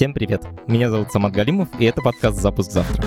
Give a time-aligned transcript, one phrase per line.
[0.00, 0.46] Всем привет!
[0.66, 3.06] Меня зовут Самат Галимов, и это подкаст «Запуск завтра».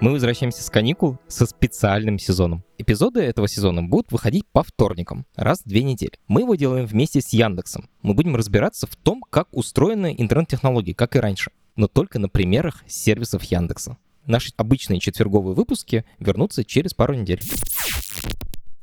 [0.00, 2.62] Мы возвращаемся с каникул со специальным сезоном.
[2.78, 6.12] Эпизоды этого сезона будут выходить по вторникам, раз в две недели.
[6.28, 7.88] Мы его делаем вместе с Яндексом.
[8.02, 12.84] Мы будем разбираться в том, как устроены интернет-технологии, как и раньше, но только на примерах
[12.86, 13.96] сервисов Яндекса.
[14.26, 17.40] Наши обычные четверговые выпуски вернутся через пару недель.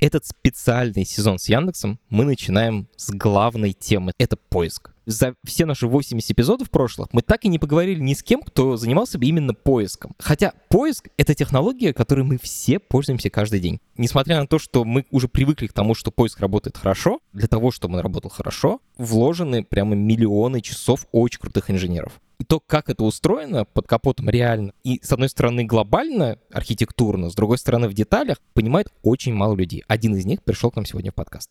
[0.00, 4.12] Этот специальный сезон с Яндексом мы начинаем с главной темы.
[4.16, 4.94] Это поиск.
[5.04, 8.78] За все наши 80 эпизодов прошлых мы так и не поговорили ни с кем, кто
[8.78, 10.14] занимался бы именно поиском.
[10.18, 13.80] Хотя поиск— это технология, которой мы все пользуемся каждый день.
[13.98, 17.70] Несмотря на то, что мы уже привыкли к тому, что поиск работает хорошо, для того,
[17.70, 22.20] чтобы он работал хорошо, вложены прямо миллионы часов очень крутых инженеров.
[22.40, 27.34] И то, как это устроено под капотом реально, и с одной стороны глобально, архитектурно, с
[27.34, 29.84] другой стороны в деталях, понимает очень мало людей.
[29.88, 31.50] Один из них пришел к нам сегодня в подкаст.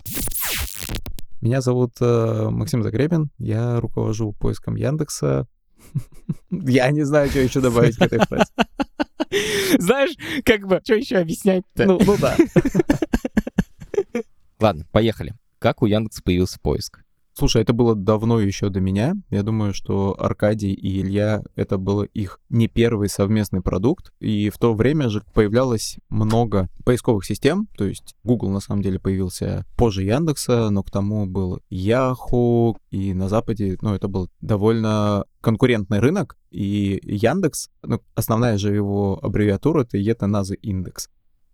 [1.41, 5.45] Меня зовут э, Максим Загребин, я руковожу поиском Яндекса.
[6.49, 8.51] Я не знаю, что еще добавить к этой фразе.
[9.77, 11.85] Знаешь, как бы, что еще объяснять-то?
[11.85, 12.35] Ну, ну да.
[14.59, 15.35] Ладно, поехали.
[15.59, 17.03] Как у Яндекса появился поиск?
[17.39, 19.13] Слушай, это было давно еще до меня.
[19.29, 24.11] Я думаю, что Аркадий и Илья— это был их не первый совместный продукт.
[24.19, 27.69] И в то время же появлялось много поисковых систем.
[27.77, 32.75] То есть Google на самом деле появился позже Яндекса, но к тому был Yahoo.
[32.91, 36.35] И на Западе, ну, это был довольно конкурентный рынок.
[36.51, 41.07] И Яндекс, ну, основная же его аббревиатура— это Ета-Назы Индекс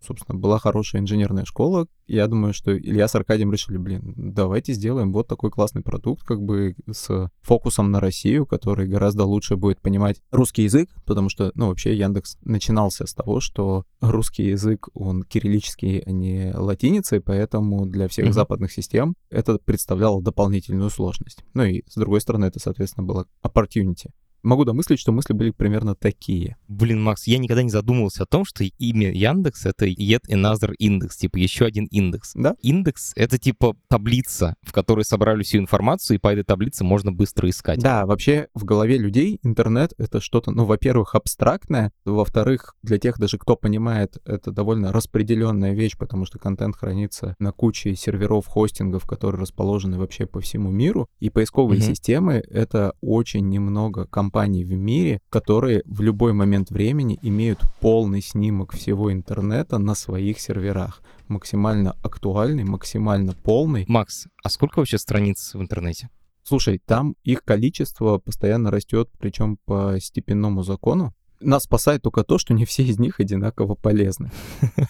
[0.06, 1.88] собственно, была хорошая инженерная школа.
[2.08, 6.42] Я думаю, что Илья с Аркадием решили, блин, давайте сделаем вот такой классный продукт, как
[6.42, 11.68] бы с фокусом на Россию, который гораздо лучше будет понимать русский язык, потому что, ну,
[11.68, 18.08] вообще Яндекс начинался с того, что русский язык, он кириллический, а не латиницей, поэтому для
[18.08, 18.34] всех mm-hmm.
[18.34, 21.44] западных систем это представляло дополнительную сложность.
[21.54, 24.12] Ну и, с другой стороны, это, соответственно, было opportunity
[24.44, 26.58] могу домыслить, что мысли были примерно такие.
[26.68, 31.18] Блин, Макс, я никогда не задумывался о том, что имя Яндекс— это yet another индекс,
[31.18, 32.32] типа еще один индекс.
[32.36, 32.56] Да?
[32.62, 37.50] Индекс— это типа таблица, в которой собрали всю информацию, и по этой таблице можно быстро
[37.50, 37.80] искать.
[37.80, 43.38] Да, вообще в голове людей интернет— это что-то, ну, во-первых, абстрактное, во-вторых, для тех даже,
[43.38, 49.42] кто понимает, это довольно распределенная вещь, потому что контент хранится на куче серверов, хостингов, которые
[49.42, 51.86] расположены вообще по всему миру, и поисковые mm-hmm.
[51.86, 58.22] системы— это очень немного компаний компаний в мире, которые в любой момент времени имеют полный
[58.22, 61.02] снимок всего интернета на своих серверах.
[61.30, 63.86] Максимально актуальный, максимально полный.
[63.88, 66.10] Макс, а сколько вообще страниц в интернете?
[66.44, 71.14] Слушай, там их количество постоянно растет, причем по степенному закону.
[71.40, 74.32] Нас спасает только то, что не все из них одинаково полезны.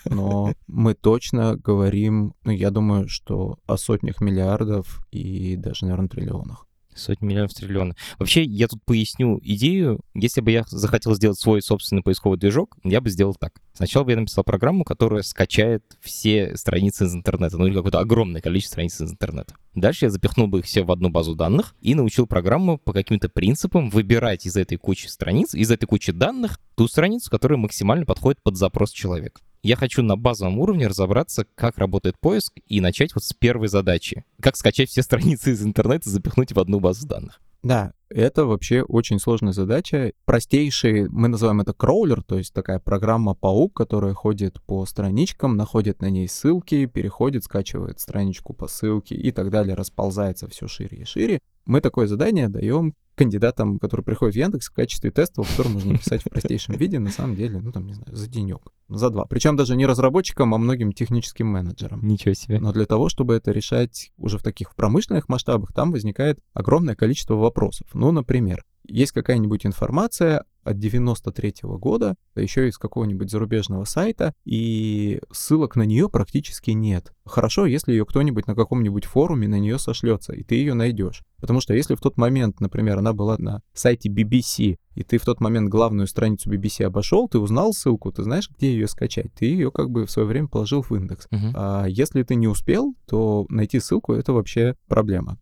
[0.05, 6.65] Но мы точно говорим, ну, я думаю, что о сотнях миллиардов и даже, наверное, триллионах.
[6.95, 7.95] Сотни миллионов триллиона.
[8.17, 9.99] Вообще, я тут поясню идею.
[10.13, 13.61] Если бы я захотел сделать свой собственный поисковый движок, я бы сделал так.
[13.73, 18.41] Сначала бы я написал программу, которая скачает все страницы из интернета, ну или какое-то огромное
[18.41, 19.55] количество страниц из интернета.
[19.73, 23.27] Дальше я запихнул бы их все в одну базу данных и научил программу по каким-то
[23.27, 28.41] принципам выбирать из этой кучи страниц, из этой кучи данных ту страницу, которая максимально подходит
[28.41, 29.41] под запрос человека.
[29.65, 34.23] Я хочу на базовом уровне разобраться, как работает поиск, и начать вот с первой задачи.
[34.39, 37.41] Как скачать все страницы из интернета и запихнуть в одну базу данных.
[37.63, 40.13] Да, это вообще очень сложная задача.
[40.25, 46.11] Простейший, мы называем это кроулер, то есть такая программа-паук, которая ходит по страничкам, находит на
[46.11, 51.39] ней ссылки, переходит, скачивает страничку по ссылке и так далее, расползается все шире и шире.
[51.65, 56.21] Мы такое задание даем кандидатам, которые приходят в Яндекс в качестве тестов, который можно написать
[56.21, 59.25] в простейшем виде, на самом деле, ну там, не знаю, за денек, за два.
[59.25, 62.05] Причем даже не разработчикам, а многим техническим менеджерам.
[62.05, 62.59] Ничего себе.
[62.59, 67.35] Но для того, чтобы это решать уже в таких промышленных масштабах, там возникает огромное количество
[67.35, 67.87] вопросов.
[67.93, 74.33] Ну, например, есть какая-нибудь информация от 93 -го года, да еще из какого-нибудь зарубежного сайта,
[74.45, 77.13] и ссылок на нее практически нет.
[77.25, 81.23] Хорошо, если ее кто-нибудь на каком-нибудь форуме на нее сошлется, и ты ее найдешь.
[81.39, 85.25] Потому что если в тот момент, например, она была на сайте BBC, и ты в
[85.25, 89.45] тот момент главную страницу BBC обошел, ты узнал ссылку, ты знаешь, где ее скачать, ты
[89.45, 91.27] ее как бы в свое время положил в индекс.
[91.31, 91.51] Uh-huh.
[91.53, 95.37] А если ты не успел, то найти ссылку это вообще проблема.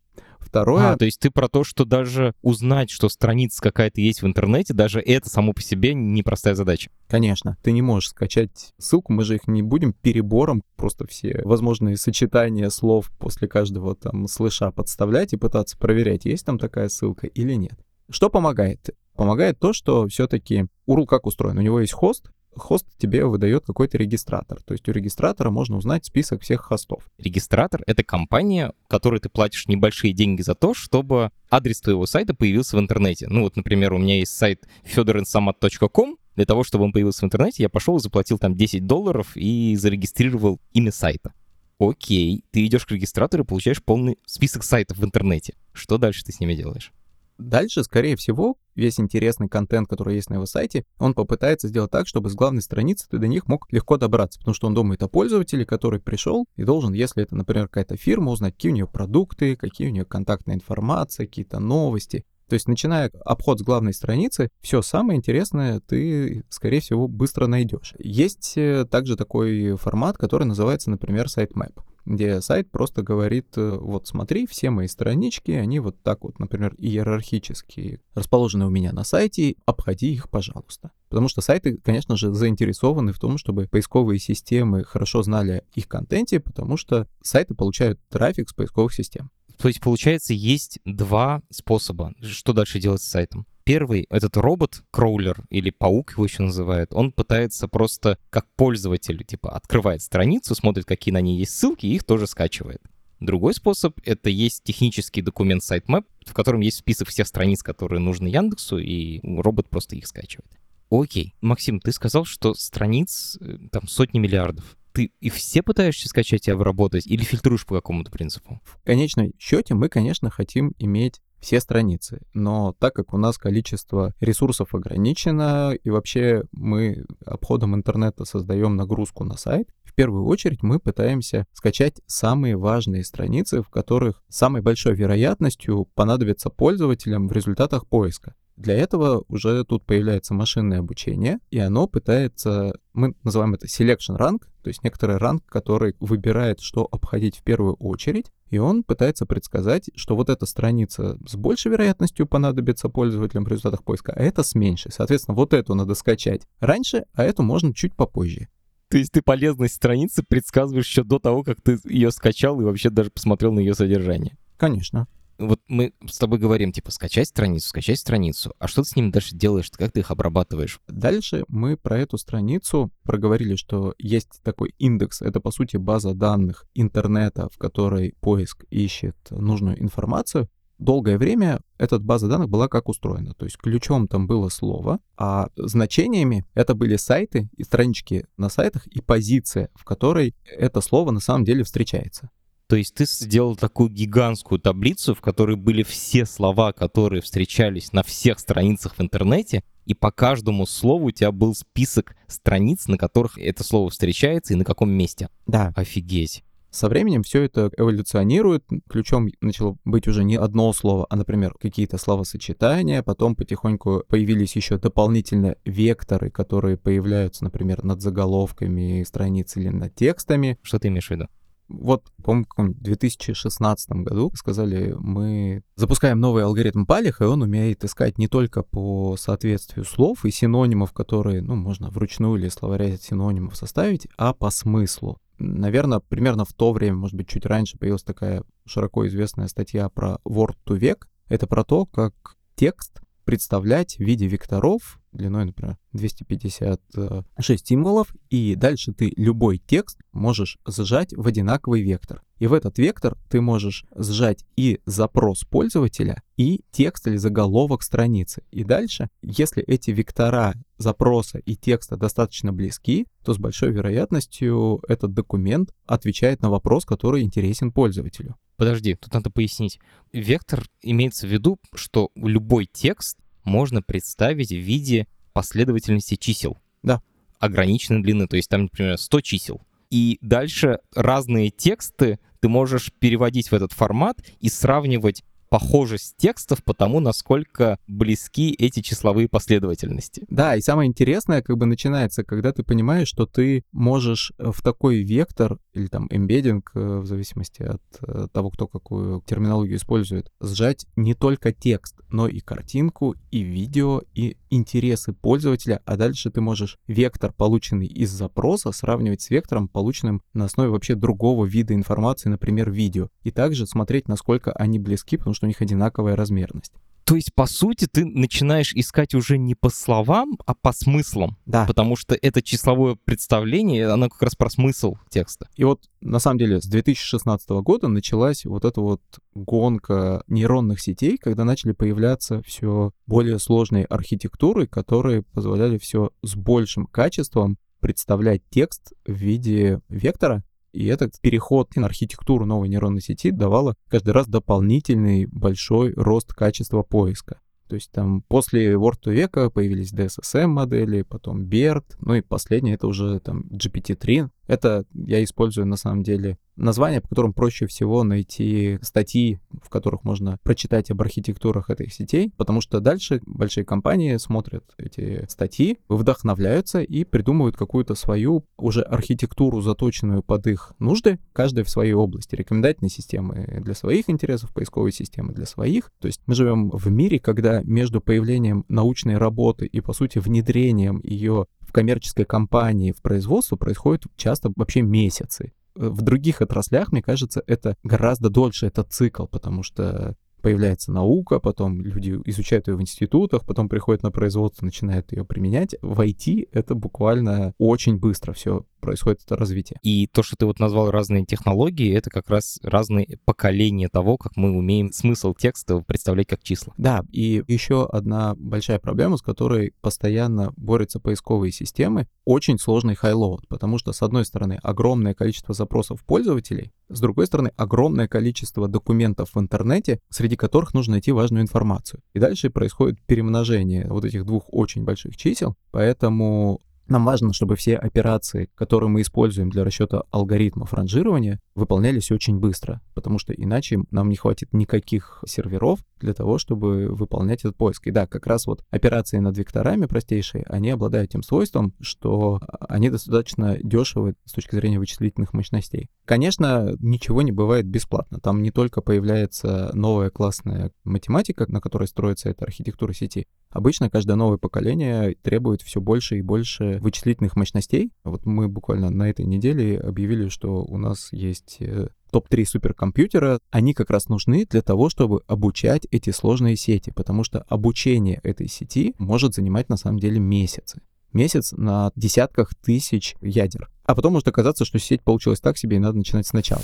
[0.45, 0.91] Второе...
[0.91, 4.73] А, то есть ты про то, что даже узнать, что страница какая-то есть в интернете,
[4.73, 6.91] даже это само по себе непростая задача.
[7.07, 7.57] Конечно.
[7.63, 12.69] Ты не можешь скачать ссылку, мы же их не будем перебором, просто все возможные сочетания
[12.69, 17.79] слов после каждого там слыша подставлять и пытаться проверять, есть там такая ссылка или нет.
[18.09, 18.89] Что помогает?
[19.15, 21.57] Помогает то, что все-таки URL как устроен.
[21.57, 24.61] У него есть хост, хост тебе выдает какой-то регистратор.
[24.63, 27.03] То есть у регистратора можно узнать список всех хостов.
[27.17, 32.77] Регистратор— это компания, которой ты платишь небольшие деньги за то, чтобы адрес твоего сайта появился
[32.77, 33.27] в интернете.
[33.29, 37.63] Ну вот, например, у меня есть сайт fedorinsamat.com, для того, чтобы он появился в интернете,
[37.63, 41.33] я пошел и заплатил там 10 долларов и зарегистрировал имя сайта.
[41.79, 45.55] Окей, ты идешь к регистратору и получаешь полный список сайтов в интернете.
[45.73, 46.91] Что дальше ты с ними делаешь?
[47.37, 52.07] Дальше, скорее всего, весь интересный контент, который есть на его сайте, он попытается сделать так,
[52.07, 55.07] чтобы с главной страницы ты до них мог легко добраться, потому что он думает о
[55.07, 59.55] пользователе, который пришел и должен, если это, например, какая-то фирма, узнать, какие у нее продукты,
[59.55, 62.23] какие у нее контактная информация, какие-то новости.
[62.49, 67.95] То есть, начиная обход с главной страницы, все самое интересное ты, скорее всего, быстро найдешь.
[67.97, 71.73] Есть э, также такой формат, который называется, например, sitemap
[72.05, 76.75] где сайт просто говорит, э, вот смотри, все мои странички, они вот так вот, например,
[76.77, 80.91] иерархически расположены у меня на сайте, обходи их, пожалуйста.
[81.09, 86.39] Потому что сайты, конечно же, заинтересованы в том, чтобы поисковые системы хорошо знали их контенте,
[86.39, 89.29] потому что сайты получают трафик с поисковых систем.
[89.57, 93.45] То есть, получается, есть два способа, что дальше делать с сайтом.
[93.63, 99.51] Первый, этот робот, кроулер или паук его еще называют, он пытается просто как пользователь, типа,
[99.51, 102.81] открывает страницу, смотрит, какие на ней есть ссылки, и их тоже скачивает.
[103.21, 108.27] Другой способ— это есть технический документ sitemap, в котором есть список всех страниц, которые нужны
[108.27, 110.51] Яндексу, и робот просто их скачивает.
[110.91, 111.33] Окей.
[111.39, 116.51] Максим, ты сказал, что страниц э, там сотни миллиардов ты и все пытаешься скачать и
[116.51, 118.61] обработать, или фильтруешь по какому-то принципу?
[118.63, 122.21] В конечном счете мы, конечно, хотим иметь все страницы.
[122.33, 129.25] Но так как у нас количество ресурсов ограничено, и вообще мы обходом интернета создаем нагрузку
[129.25, 134.95] на сайт, в первую очередь мы пытаемся скачать самые важные страницы, в которых самой большой
[134.95, 138.35] вероятностью понадобится пользователям в результатах поиска.
[138.55, 144.43] Для этого уже тут появляется машинное обучение, и оно пытается, мы называем это selection rank,
[144.61, 149.89] то есть некоторый ранг, который выбирает, что обходить в первую очередь, и он пытается предсказать,
[149.95, 154.53] что вот эта страница с большей вероятностью понадобится пользователям в результатах поиска, а это с
[154.53, 154.91] меньшей.
[154.91, 158.49] Соответственно, вот эту надо скачать раньше, а эту можно чуть попозже.
[158.89, 162.91] То есть ты полезность страницы предсказываешь еще до того, как ты ее скачал и вообще
[162.91, 164.37] даже посмотрел на ее содержание.
[164.57, 165.07] Конечно
[165.37, 168.53] вот мы с тобой говорим, типа, скачать страницу, скачать страницу.
[168.59, 169.69] А что ты с ними дальше делаешь?
[169.71, 170.79] Как ты их обрабатываешь?
[170.87, 175.21] Дальше мы про эту страницу проговорили, что есть такой индекс.
[175.21, 180.49] Это, по сути, база данных интернета, в которой поиск ищет нужную информацию.
[180.79, 183.33] Долгое время эта база данных была как устроена.
[183.35, 188.87] То есть ключом там было слово, а значениями это были сайты и странички на сайтах
[188.87, 192.29] и позиция, в которой это слово на самом деле встречается.
[192.67, 198.03] То есть ты сделал такую гигантскую таблицу, в которой были все слова, которые встречались на
[198.03, 203.37] всех страницах в интернете, и по каждому слову у тебя был список страниц, на которых
[203.37, 205.29] это слово встречается и на каком месте.
[205.45, 205.73] Да.
[205.75, 206.43] Офигеть.
[206.73, 208.65] Со временем все это эволюционирует.
[208.89, 213.03] Ключом начало быть уже не одно слово, а, например, какие-то словосочетания.
[213.03, 220.57] Потом потихоньку появились еще дополнительно векторы, которые появляются, например, над заголовками страниц или над текстами.
[220.63, 221.27] Что ты имеешь в виду?
[221.69, 228.17] Вот, по-моему, в 2016 году сказали, мы запускаем новый алгоритм Палих, и он умеет искать
[228.17, 234.07] не только по соответствию слов и синонимов, которые, ну, можно вручную или словаря синонимов составить,
[234.17, 235.19] а по смыслу.
[235.39, 240.19] Наверное, примерно в то время, может быть, чуть раньше появилась такая широко известная статья про
[240.25, 241.07] word to век.
[241.27, 242.13] Это про то, как
[242.55, 250.57] текст представлять в виде векторов длиной, например, 256 символов, и дальше ты любой текст можешь
[250.67, 252.21] сжать в одинаковый вектор.
[252.39, 258.43] И в этот вектор ты можешь сжать и запрос пользователя, и текст или заголовок страницы.
[258.51, 265.13] И дальше, если эти вектора запроса и текста достаточно близки, то с большой вероятностью этот
[265.13, 268.35] документ отвечает на вопрос, который интересен пользователю.
[268.57, 269.79] Подожди, тут надо пояснить.
[270.11, 276.57] Вектор имеется в виду, что любой текст можно представить в виде последовательности чисел.
[276.81, 277.01] Да.
[277.39, 279.61] Ограниченной длины, то есть там, например, 100 чисел.
[279.89, 285.23] И дальше разные тексты ты можешь переводить в этот формат и сравнивать
[285.53, 290.25] похожесть текстов по тому, насколько близки эти числовые последовательности.
[290.27, 294.63] Да, и самое интересное как бы начинается, когда ты понимаешь, что ты можешь э, в
[294.63, 300.31] такой вектор или там эмбеддинг, э, в зависимости от э, того, кто какую терминологию использует,
[300.41, 306.41] сжать не только текст, но и картинку, и видео, и интересы пользователя, а дальше ты
[306.41, 312.29] можешь вектор, полученный из запроса, сравнивать с вектором, полученным на основе вообще другого вида информации,
[312.29, 313.09] например, видео.
[313.21, 316.73] И также смотреть, насколько они близки, потому что у них одинаковая размерность.
[317.05, 321.37] То есть, по сути, ты начинаешь искать уже не по словам, а по смыслам.
[321.45, 321.65] Да.
[321.65, 325.49] Потому что это числовое представление, оно как раз про смысл текста.
[325.55, 329.01] И вот на самом деле с 2016 года началась вот эта вот
[329.35, 336.87] гонка нейронных сетей, когда начали появляться все более сложные архитектуры, которые позволяли все с большим
[336.87, 343.75] качеством представлять текст в виде вектора, и этот переход на архитектуру новой нейронной сети давало
[343.87, 347.39] каждый раз дополнительный большой рост качества поиска.
[347.69, 352.87] То есть там после Word века появились DSSM модели, потом BERT, ну и последнее это
[352.87, 354.29] уже там GPT-3.
[354.47, 360.03] Это я использую на самом деле название, по которым проще всего найти статьи, в которых
[360.03, 366.81] можно прочитать об архитектурах этих сетей, потому что дальше большие компании смотрят эти статьи, вдохновляются
[366.81, 372.35] и придумывают какую-то свою уже архитектуру, заточенную под их нужды, каждая в своей области.
[372.35, 375.91] Рекомендательные системы для своих интересов, поисковые системы для своих.
[375.99, 380.99] То есть мы живем в мире, когда между появлением научной работы и, по сути, внедрением
[381.03, 387.75] ее коммерческой компании, в производство происходит часто вообще месяцы в других отраслях, мне кажется, это
[387.83, 393.69] гораздо дольше этот цикл, потому что появляется наука, потом люди изучают ее в институтах, потом
[393.69, 395.75] приходят на производство, начинают ее применять.
[395.81, 399.79] В IT это буквально очень быстро все происходит это развитие.
[399.81, 404.35] И то, что ты вот назвал разные технологии, это как раз разные поколения того, как
[404.35, 406.73] мы умеем смысл текста представлять как числа.
[406.77, 413.47] Да, и еще одна большая проблема, с которой постоянно борются поисковые системы, очень сложный highload,
[413.47, 419.29] потому что, с одной стороны, огромное количество запросов пользователей, с другой стороны, огромное количество документов
[419.33, 422.01] в интернете, среди которых нужно найти важную информацию.
[422.13, 427.75] И дальше происходит перемножение вот этих двух очень больших чисел, поэтому нам важно, чтобы все
[427.75, 434.09] операции, которые мы используем для расчета алгоритмов ранжирования, выполнялись очень быстро, потому что иначе нам
[434.09, 437.87] не хватит никаких серверов для того, чтобы выполнять этот поиск.
[437.87, 442.89] И да, как раз вот операции над векторами простейшие, они обладают тем свойством, что они
[442.89, 445.89] достаточно дешевы с точки зрения вычислительных мощностей.
[446.05, 448.19] Конечно, ничего не бывает бесплатно.
[448.19, 453.27] Там не только появляется новая классная математика, на которой строится эта архитектура сети.
[453.49, 457.91] Обычно каждое новое поколение требует все больше и больше вычислительных мощностей.
[458.03, 463.73] Вот мы буквально на этой неделе объявили, что у нас есть э, топ-3 суперкомпьютера, они
[463.73, 468.93] как раз нужны для того, чтобы обучать эти сложные сети, потому что обучение этой сети
[468.99, 470.81] может занимать на самом деле месяцы.
[471.11, 473.69] Месяц на десятках тысяч ядер.
[473.85, 476.61] А потом может оказаться, что сеть получилась так себе, и надо начинать сначала.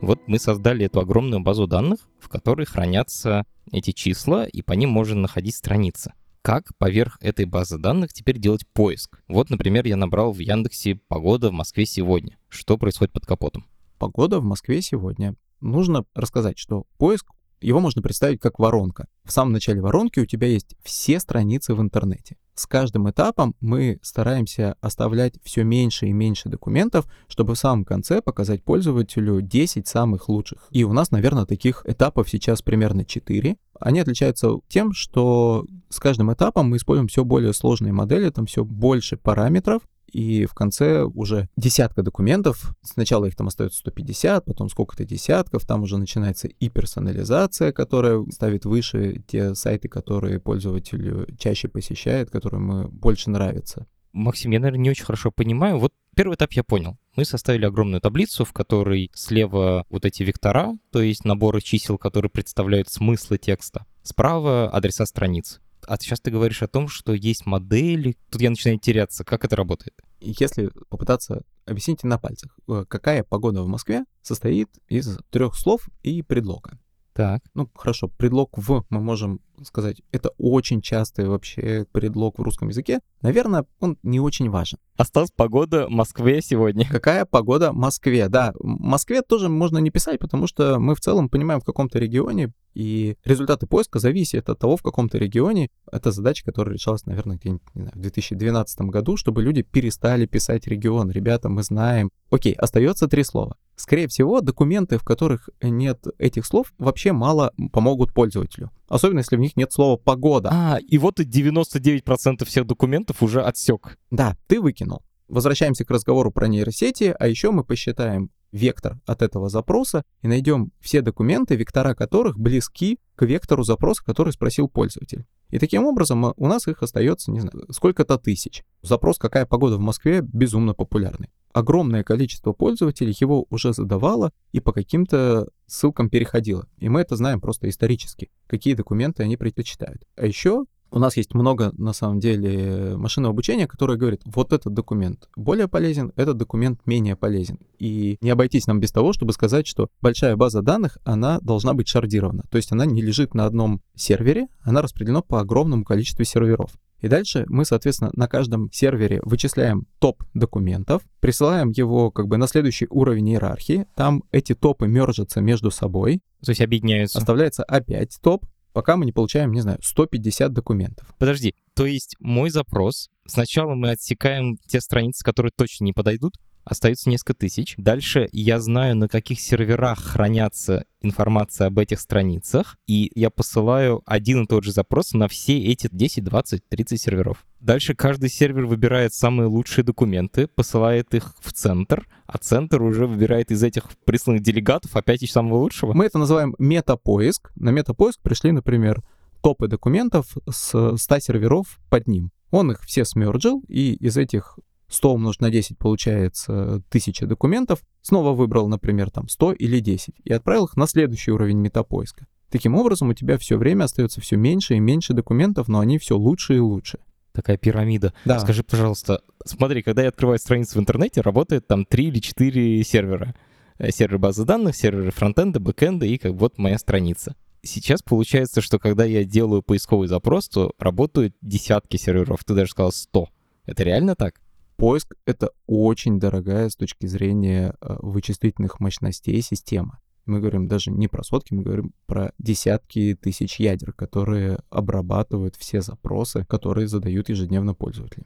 [0.00, 4.90] Вот мы создали эту огромную базу данных, в которой хранятся эти числа, и по ним
[4.90, 6.12] можно находить страницы
[6.48, 9.20] как поверх этой базы данных теперь делать поиск.
[9.28, 12.38] Вот, например, я набрал в Яндексе «Погода в Москве сегодня».
[12.48, 13.66] Что происходит под капотом?
[13.98, 15.34] Погода в Москве сегодня.
[15.60, 17.26] Нужно рассказать, что поиск
[17.60, 19.06] его можно представить как воронка.
[19.24, 22.36] В самом начале воронки у тебя есть все страницы в интернете.
[22.58, 28.20] С каждым этапом мы стараемся оставлять все меньше и меньше документов, чтобы в самом конце
[28.20, 30.66] показать пользователю 10 самых лучших.
[30.70, 33.56] И у нас, наверное, таких этапов сейчас примерно 4.
[33.78, 38.64] Они отличаются тем, что с каждым этапом мы используем все более сложные модели, там все
[38.64, 42.74] больше параметров, и в конце уже десятка документов.
[42.82, 48.64] Сначала их там остается 150, потом сколько-то десятков, там уже начинается и персонализация, которая ставит
[48.64, 53.86] выше те сайты, которые пользователю чаще посещает, которые ему больше нравятся.
[54.12, 55.78] Максим, я, наверное, не очень хорошо понимаю.
[55.78, 56.96] Вот первый этап я понял.
[57.14, 62.30] Мы составили огромную таблицу, в которой слева вот эти вектора, то есть наборы чисел, которые
[62.30, 63.86] представляют смыслы текста.
[64.02, 65.60] Справа адреса страниц.
[65.88, 68.18] А сейчас ты говоришь о том, что есть модели.
[68.30, 69.24] Тут я начинаю теряться.
[69.24, 69.94] Как это работает?
[70.20, 76.20] Если попытаться объяснить на пальцах, э, какая погода в Москве состоит из трех слов и
[76.20, 76.78] предлога.
[77.14, 77.42] Так.
[77.54, 83.00] Ну, хорошо, предлог «в» мы можем сказать, это очень частый вообще предлог в русском языке.
[83.22, 84.78] Наверное, он не очень важен.
[84.96, 86.86] Осталась погода в Москве сегодня.
[86.88, 88.28] Какая погода в Москве?
[88.28, 91.98] Да, в Москве тоже можно не писать, потому что мы в целом понимаем в каком-то
[91.98, 95.68] регионе, и результаты поиска зависят от того, в каком-то регионе.
[95.90, 101.10] Это задача, которая решалась, наверное, где-нибудь в 2012 году, чтобы люди перестали писать регион.
[101.10, 102.12] Ребята, мы знаем.
[102.30, 103.56] Окей, остается три слова.
[103.74, 108.70] Скорее всего, документы, в которых нет этих слов, вообще мало помогут пользователю.
[108.88, 110.50] Особенно, если в них нет слова «погода».
[110.52, 113.98] А, и вот и 99% всех документов уже отсек.
[114.12, 115.02] Да, ты выкинул.
[115.26, 120.72] Возвращаемся к разговору про нейросети, а еще мы посчитаем, вектор от этого запроса и найдем
[120.80, 125.26] все документы, вектора которых близки к вектору запроса, который спросил пользователь.
[125.50, 128.64] И таким образом у нас их остается, не знаю, сколько-то тысяч.
[128.82, 131.30] Запрос «какая погода в Москве» безумно популярный.
[131.52, 136.68] Огромное количество пользователей его уже задавало и по каким-то ссылкам переходило.
[136.76, 140.02] И мы это знаем просто исторически, какие документы они предпочитают.
[140.16, 144.72] А еще у нас есть много, на самом деле, машинного обучения, которое говорит, вот этот
[144.72, 147.58] документ более полезен, этот документ менее полезен.
[147.78, 151.88] И не обойтись нам без того, чтобы сказать, что большая база данных, она должна быть
[151.88, 152.44] шардирована.
[152.50, 156.72] То есть она не лежит на одном сервере, она распределена по огромному количеству серверов.
[157.00, 162.48] И дальше мы, соответственно, на каждом сервере вычисляем топ документов, присылаем его как бы на
[162.48, 166.20] следующий уровень иерархии, там эти топы мержатся между собой.
[166.44, 167.18] То есть объединяются.
[167.18, 168.46] Оставляется опять топ,
[168.78, 171.12] пока мы не получаем, не знаю, 150 документов.
[171.18, 176.34] Подожди, то есть мой запрос, сначала мы отсекаем те страницы, которые точно не подойдут,
[176.68, 177.74] остается несколько тысяч.
[177.76, 184.44] Дальше я знаю, на каких серверах хранятся информация об этих страницах, и я посылаю один
[184.44, 187.46] и тот же запрос на все эти 10, 20, 30 серверов.
[187.60, 193.50] Дальше каждый сервер выбирает самые лучшие документы, посылает их в центр, а центр уже выбирает
[193.50, 195.92] из этих присланных делегатов опять из самого лучшего.
[195.94, 197.50] Мы это называем метапоиск.
[197.56, 199.02] На метапоиск пришли, например,
[199.42, 202.30] топы документов с 100 серверов под ним.
[202.50, 204.58] Он их все с merge ил, и из этих
[204.88, 210.32] 100 умножить на 10 получается 1000 документов, снова выбрал, например, там 100 или 10 и
[210.32, 212.26] отправил их на следующий уровень метапоиска.
[212.50, 216.16] Таким образом, у тебя все время остается все меньше и меньше документов, но они все
[216.16, 216.98] лучше и лучше.
[217.32, 218.14] Такая пирамида.
[218.24, 218.40] Да.
[218.40, 223.34] Скажи, пожалуйста, смотри, когда я открываю страницу в интернете, работает там 3 или 4 сервера.
[223.78, 227.36] Э, сервер базы данных, серверы фронтенда, бэкенда и как вот моя страница.
[227.62, 232.44] Сейчас получается, что когда я делаю поисковый запрос, то работают десятки серверов.
[232.44, 233.28] Ты даже сказал 100.
[233.66, 234.40] Это реально так?
[234.78, 239.98] Поиск— это очень дорогая с точки зрения э, вычислительных мощностей система.
[240.24, 245.80] Мы говорим даже не про сотки, мы говорим про десятки тысяч ядер, которые обрабатывают все
[245.80, 248.24] запросы, которые задают ежедневно пользователи.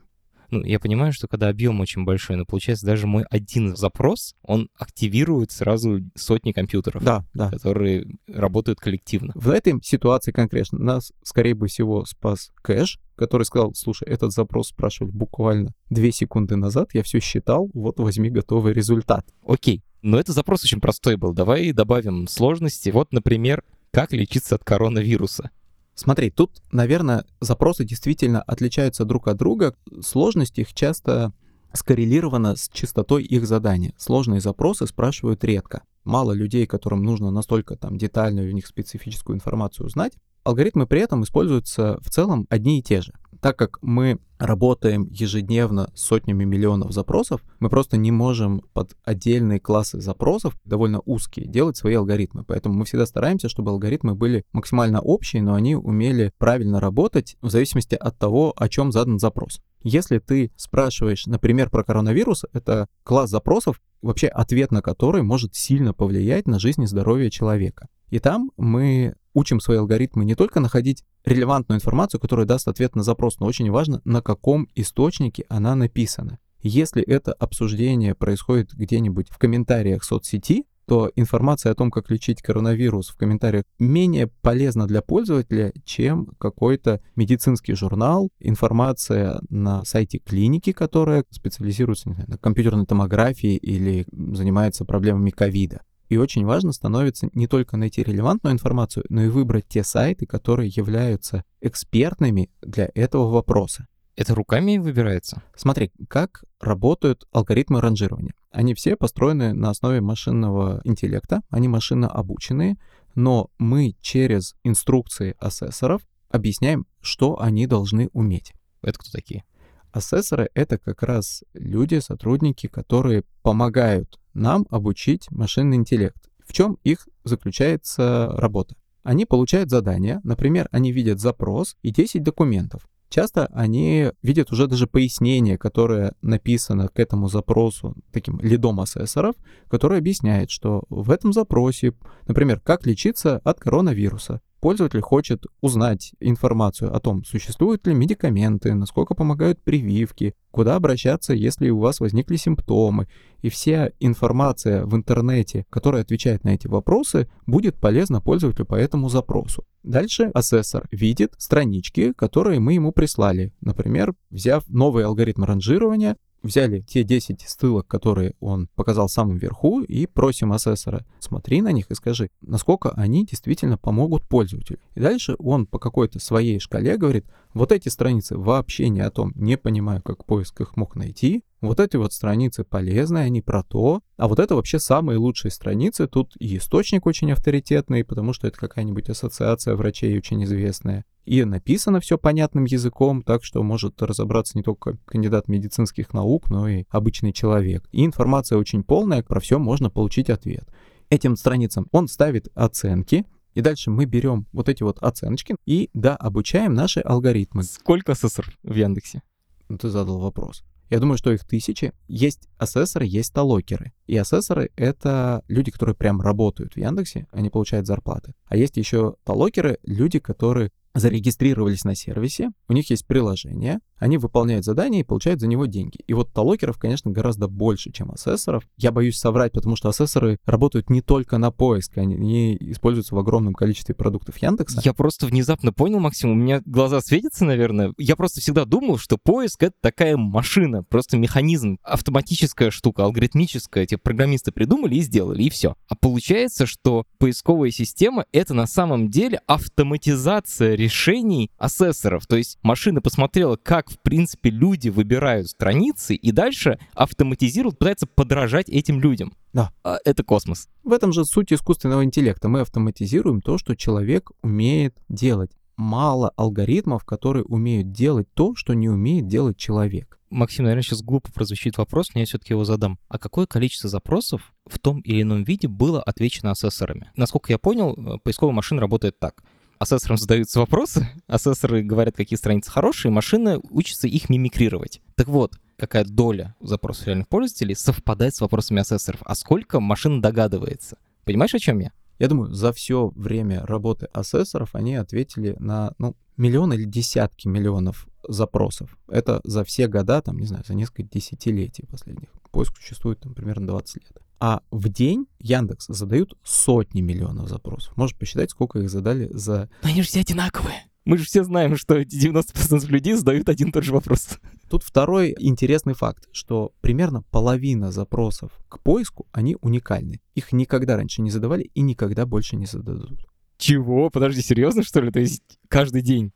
[0.52, 4.68] Ну, я понимаю, что когда объем очень большой, но получается даже мой один запрос, он
[4.78, 7.50] активирует сразу сотни компьютеров, да, да.
[7.50, 9.32] которые работают коллективно.
[9.34, 15.10] В этой ситуации конкретно нас, скорее всего, спас кэш, который сказал, слушай, этот запрос спрашивали
[15.10, 19.26] буквально две секунды назад, я все считал, вот возьми готовый результат.
[19.46, 21.32] Окей, но это запрос очень простой был.
[21.32, 22.90] Давай добавим сложности.
[22.90, 25.50] Вот, например, как лечиться от коронавируса.
[25.94, 29.74] Смотри, тут, наверное, запросы действительно отличаются друг от друга.
[30.00, 31.32] Сложность их часто
[31.72, 33.94] скоррелирована с частотой их задания.
[33.96, 35.82] Сложные запросы спрашивают редко.
[36.04, 40.14] Мало людей, которым нужно настолько там детальную у них специфическую информацию узнать.
[40.44, 45.90] Алгоритмы при этом используются в целом одни и те же так как мы работаем ежедневно
[45.94, 51.76] с сотнями миллионов запросов, мы просто не можем под отдельные классы запросов, довольно узкие, делать
[51.76, 52.44] свои алгоритмы.
[52.44, 57.50] Поэтому мы всегда стараемся, чтобы алгоритмы были максимально общие, но они умели правильно работать в
[57.50, 59.60] зависимости от того, о чем задан запрос.
[59.82, 65.92] Если ты спрашиваешь, например, про коронавирус, это класс запросов, вообще ответ на который может сильно
[65.92, 67.88] повлиять на жизнь и здоровье человека.
[68.12, 73.02] И там мы учим свои алгоритмы не только находить релевантную информацию, которая даст ответ на
[73.02, 76.38] запрос, но очень важно, на каком источнике она написана.
[76.60, 83.08] Если это обсуждение происходит где-нибудь в комментариях соцсети, то информация о том, как лечить коронавирус
[83.08, 91.24] в комментариях менее полезна для пользователя, чем какой-то медицинский журнал, информация на сайте клиники, которая
[91.30, 95.80] специализируется знаю, на компьютерной томографии или занимается проблемами ковида.
[96.12, 100.68] И очень важно становится не только найти релевантную информацию, но и выбрать те сайты, которые
[100.68, 103.86] являются экспертными для этого вопроса.
[104.14, 105.42] Это руками выбирается?
[105.56, 108.34] Смотри, как работают алгоритмы ранжирования.
[108.50, 112.76] Они все построены на основе машинного интеллекта, они машинно обученные,
[113.14, 118.52] но мы через инструкции ассессоров объясняем, что они должны уметь.
[118.82, 119.44] Это кто такие?
[119.92, 126.30] Ассессоры— это как раз люди, сотрудники, которые помогают нам обучить машинный интеллект.
[126.46, 128.74] В чем их заключается работа?
[129.02, 132.88] Они получают задание, например, они видят запрос и 10 документов.
[133.10, 139.34] Часто они видят уже даже пояснение, которое написано к этому запросу таким лидом ассессоров,
[139.68, 141.92] которое объясняет, что в этом запросе,
[142.26, 149.12] например, как лечиться от коронавируса, Пользователь хочет узнать информацию о том, существуют ли медикаменты, насколько
[149.12, 153.08] помогают прививки, куда обращаться, если у вас возникли симптомы.
[153.40, 159.08] И вся информация в интернете, которая отвечает на эти вопросы, будет полезна пользователю по этому
[159.08, 159.64] запросу.
[159.82, 163.52] Дальше ассессор видит странички, которые мы ему прислали.
[163.62, 169.80] Например, взяв новый алгоритм ранжирования, взяли те 10 ссылок, которые он показал в самом верху,
[169.82, 174.78] и просим асессора, смотри на них и скажи, насколько они действительно помогут пользователю.
[174.94, 179.32] И дальше он по какой-то своей шкале говорит, вот эти страницы вообще не о том,
[179.34, 184.00] не понимаю, как поиск их мог найти, вот эти вот страницы полезные, они про то,
[184.16, 188.58] а вот это вообще самые лучшие страницы, тут и источник очень авторитетный, потому что это
[188.58, 194.64] какая-нибудь ассоциация врачей очень известная, и написано все понятным языком, так что может разобраться не
[194.64, 197.84] только кандидат медицинских наук, но и обычный человек.
[197.92, 200.68] И информация очень полная, про все можно получить ответ.
[201.10, 206.16] Этим страницам он ставит оценки, и дальше мы берем вот эти вот оценочки и, да,
[206.16, 207.62] обучаем наши алгоритмы.
[207.62, 209.22] Сколько ассессор в Яндексе?
[209.68, 210.64] Ну, ты задал вопрос.
[210.90, 211.92] Я думаю, что их тысячи.
[212.06, 213.94] Есть ассессоры, есть талокеры.
[214.06, 218.34] И ассессоры— это люди, которые прям работают в Яндексе, они получают зарплаты.
[218.44, 224.64] А есть еще талокеры, люди, которые зарегистрировались на сервисе, у них есть приложение, они выполняют
[224.64, 226.00] задания и получают за него деньги.
[226.06, 228.64] И вот талокеров, конечно, гораздо больше, чем ассессоров.
[228.76, 233.54] Я боюсь соврать, потому что ассессоры работают не только на поиск, они используются в огромном
[233.54, 234.80] количестве продуктов Яндекса.
[234.84, 237.92] Я просто внезапно понял, Максим, у меня глаза светятся, наверное.
[237.96, 243.84] Я просто всегда думал, что поиск— это такая машина, просто механизм, автоматическая штука, алгоритмическая.
[243.84, 245.76] Эти программисты придумали и сделали, и все.
[245.88, 252.26] А получается, что поисковая система— это на самом деле автоматизация решений ассессоров.
[252.26, 258.68] То есть машина посмотрела, как, в принципе, люди выбирают страницы, и дальше автоматизирует, пытается подражать
[258.68, 259.32] этим людям.
[259.52, 259.70] Да.
[259.84, 260.68] А это космос.
[260.82, 262.48] В этом же суть искусственного интеллекта.
[262.48, 265.52] Мы автоматизируем то, что человек умеет делать.
[265.76, 270.18] Мало алгоритмов, которые умеют делать то, что не умеет делать человек.
[270.30, 272.98] Максим, наверное, сейчас глупо прозвучит вопрос, но я все-таки его задам.
[273.08, 277.10] А какое количество запросов в том или ином виде было отвечено ассессорами?
[277.16, 279.42] Насколько я понял, э, поисковая машина работает так
[279.82, 285.00] ассессорам задаются вопросы, ассессоры говорят, какие страницы хорошие, машина учится их мимикрировать.
[285.16, 290.98] Так вот, какая доля запросов реальных пользователей совпадает с вопросами ассессоров, а сколько машина догадывается.
[291.24, 291.92] Понимаешь, о чем я?
[292.18, 298.06] Я думаю, за все время работы ассессоров они ответили на ну, миллион или десятки миллионов
[298.26, 298.96] запросов.
[299.08, 302.28] Это за все года, там, не знаю, за несколько десятилетий последних.
[302.52, 304.21] Поиск существует там примерно 20 лет.
[304.44, 307.96] А в день Яндекс задают сотни миллионов запросов.
[307.96, 309.70] Можешь посчитать, сколько их задали за...
[309.84, 310.82] Но они же все одинаковые.
[311.04, 314.40] Мы же все знаем, что эти 90% людей задают один и тот же вопрос.
[314.68, 320.20] Тут второй интересный факт, что примерно половина запросов к поиску, они уникальны.
[320.34, 323.24] Их никогда раньше не задавали и никогда больше не зададут.
[323.58, 324.10] Чего?
[324.10, 325.12] Подожди, серьезно, что ли?
[325.12, 326.32] То есть каждый день?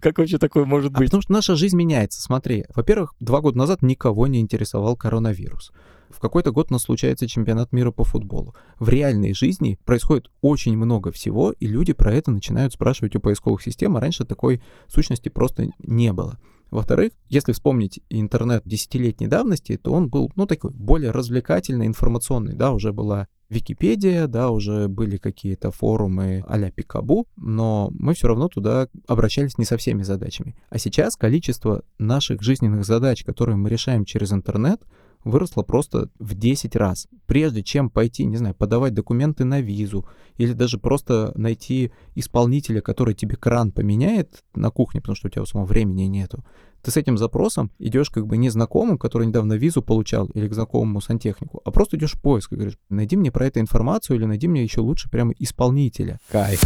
[0.00, 1.02] Как вообще такое может быть?
[1.02, 2.22] А потому что наша жизнь меняется.
[2.22, 5.72] Смотри, во-первых, два года назад никого не интересовал коронавирус.
[6.14, 8.54] В какой-то год у нас случается чемпионат мира по футболу.
[8.78, 13.60] В реальной жизни происходит очень много всего, и люди про это начинают спрашивать у поисковых
[13.60, 16.38] систем, а раньше такой сущности просто не было.
[16.70, 22.72] Во-вторых, если вспомнить интернет десятилетней давности, то он был, ну, такой более развлекательный, информационный, да,
[22.72, 28.88] уже была Википедия, да, уже были какие-то форумы а-ля Пикабу, но мы все равно туда
[29.06, 30.56] обращались не со всеми задачами.
[30.70, 34.80] А сейчас количество наших жизненных задач, которые мы решаем через интернет,
[35.24, 37.08] выросла просто в 10 раз.
[37.26, 40.06] Прежде чем пойти, не знаю, подавать документы на визу
[40.36, 45.42] или даже просто найти исполнителя, который тебе кран поменяет на кухне, потому что у тебя
[45.42, 46.44] у самого времени нету,
[46.82, 50.54] ты с этим запросом идешь как бы не знакомым, который недавно визу получал, или к
[50.54, 54.26] знакомому сантехнику, а просто идешь в поиск и говоришь, найди мне про это информацию или
[54.26, 56.18] найди мне еще лучше прямо исполнителя.
[56.30, 56.62] Кайф.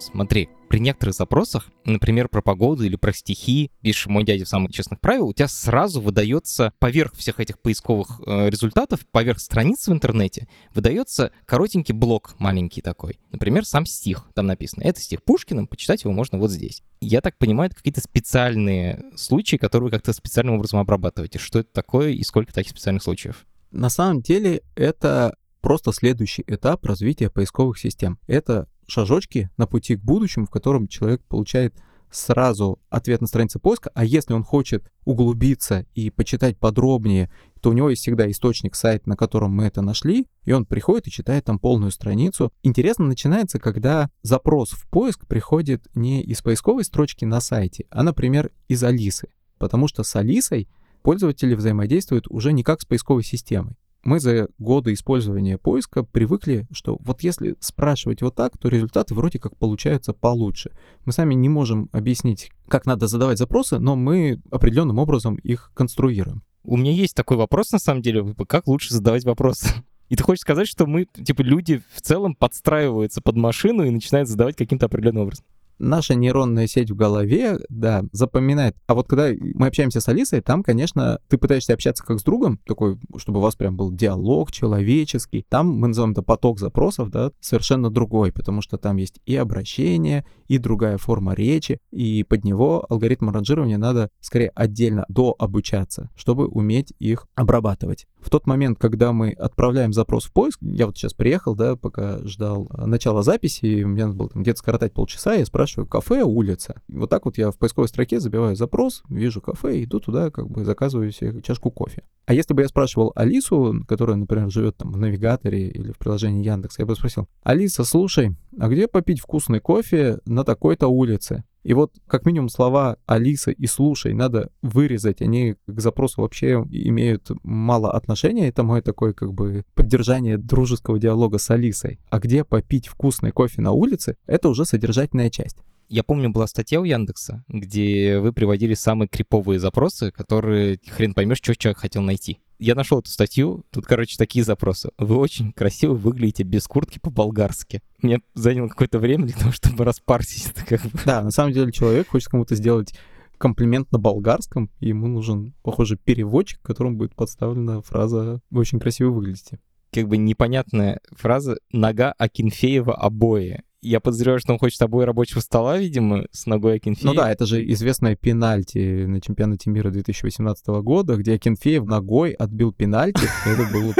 [0.00, 4.72] Смотри, при некоторых запросах, например, про погоду или про стихи, пишешь «Мой дядя в самых
[4.72, 9.92] честных правил», у тебя сразу выдается поверх всех этих поисковых э, результатов, поверх страниц в
[9.92, 13.18] интернете, выдается коротенький блок маленький такой.
[13.30, 14.82] Например, сам стих там написано.
[14.84, 16.82] Это стих Пушкина, почитать его можно вот здесь.
[17.00, 21.38] Я так понимаю, это какие-то специальные случаи, которые вы как-то специальным образом обрабатываете.
[21.38, 23.46] Что это такое и сколько таких специальных случаев?
[23.70, 28.18] На самом деле это просто следующий этап развития поисковых систем.
[28.26, 31.74] Это шажочки на пути к будущему, в котором человек получает
[32.10, 37.72] сразу ответ на странице поиска, а если он хочет углубиться и почитать подробнее, то у
[37.72, 41.44] него есть всегда источник, сайт, на котором мы это нашли, и он приходит и читает
[41.44, 42.52] там полную страницу.
[42.62, 48.50] Интересно начинается, когда запрос в поиск приходит не из поисковой строчки на сайте, а, например,
[48.68, 50.68] из Алисы, потому что с Алисой
[51.02, 56.98] пользователи взаимодействуют уже не как с поисковой системой мы за годы использования поиска привыкли, что
[57.00, 60.70] вот если спрашивать вот так, то результаты вроде как получаются получше.
[61.04, 66.42] Мы сами не можем объяснить, как надо задавать запросы, но мы определенным образом их конструируем.
[66.62, 69.68] У меня есть такой вопрос, на самом деле, как лучше задавать вопросы?
[70.08, 74.28] И ты хочешь сказать, что мы, типа, люди в целом подстраиваются под машину и начинают
[74.28, 75.44] задавать каким-то определенным образом?
[75.78, 78.76] Наша нейронная сеть в голове, да, запоминает.
[78.86, 82.58] А вот когда мы общаемся с Алисой, там, конечно, ты пытаешься общаться как с другом,
[82.66, 85.44] такой, чтобы у вас прям был диалог человеческий.
[85.48, 90.24] Там мы называем это поток запросов, да, совершенно другой, потому что там есть и обращение,
[90.46, 96.92] и другая форма речи, и под него алгоритм ранжирования надо скорее отдельно дообучаться, чтобы уметь
[96.98, 98.06] их обрабатывать.
[98.28, 102.18] В тот момент, когда мы отправляем запрос в поиск, я вот сейчас приехал, да, пока
[102.26, 106.82] ждал э, начала записи, у меня было там где-то скоротать полчаса, я спрашиваю, кафе, улица.
[106.88, 110.50] И вот так вот я в поисковой строке забиваю запрос, вижу кафе, иду туда, как
[110.50, 112.02] бы заказываю себе чашку кофе.
[112.26, 116.44] А если бы я спрашивал Алису, которая, например, живет там в навигаторе или в приложении
[116.44, 121.44] Яндекс, я бы спросил, Алиса, слушай, а где попить вкусный кофе на такой-то улице?
[121.62, 125.20] И вот как минимум слова «Алиса» и «слушай» надо вырезать.
[125.20, 128.48] Они к запросу вообще имеют мало отношения.
[128.48, 131.98] Это мое такое как бы поддержание дружеского диалога с Алисой.
[132.10, 135.58] А где попить вкусный кофе на улице— это уже содержательная часть.
[135.88, 141.38] Я помню, была статья у Яндекса, где вы приводили самые криповые запросы, которые хрен поймешь,
[141.38, 142.40] что человек хотел найти.
[142.58, 144.90] Я нашел эту статью, тут, короче, такие запросы.
[144.98, 147.82] Вы очень красиво выглядите без куртки по-болгарски.
[148.02, 150.90] Мне заняло какое-то время для того, чтобы распарсить это как бы.
[151.04, 152.94] Да, на самом деле человек хочет кому-то сделать
[153.38, 159.10] комплимент на болгарском, и ему нужен, похоже, переводчик, которому будет подставлена фраза «Вы очень красиво
[159.10, 159.60] выглядите».
[159.92, 163.62] Как бы непонятная фраза «нога Акинфеева обои».
[163.80, 167.12] Я подозреваю, что он хочет обои рабочего стола, видимо, с ногой Акинфеева.
[167.12, 172.72] Ну да, это же известная пенальти на чемпионате мира 2018 года, где Акинфеев ногой отбил
[172.72, 173.22] пенальти.
[173.46, 173.94] Это было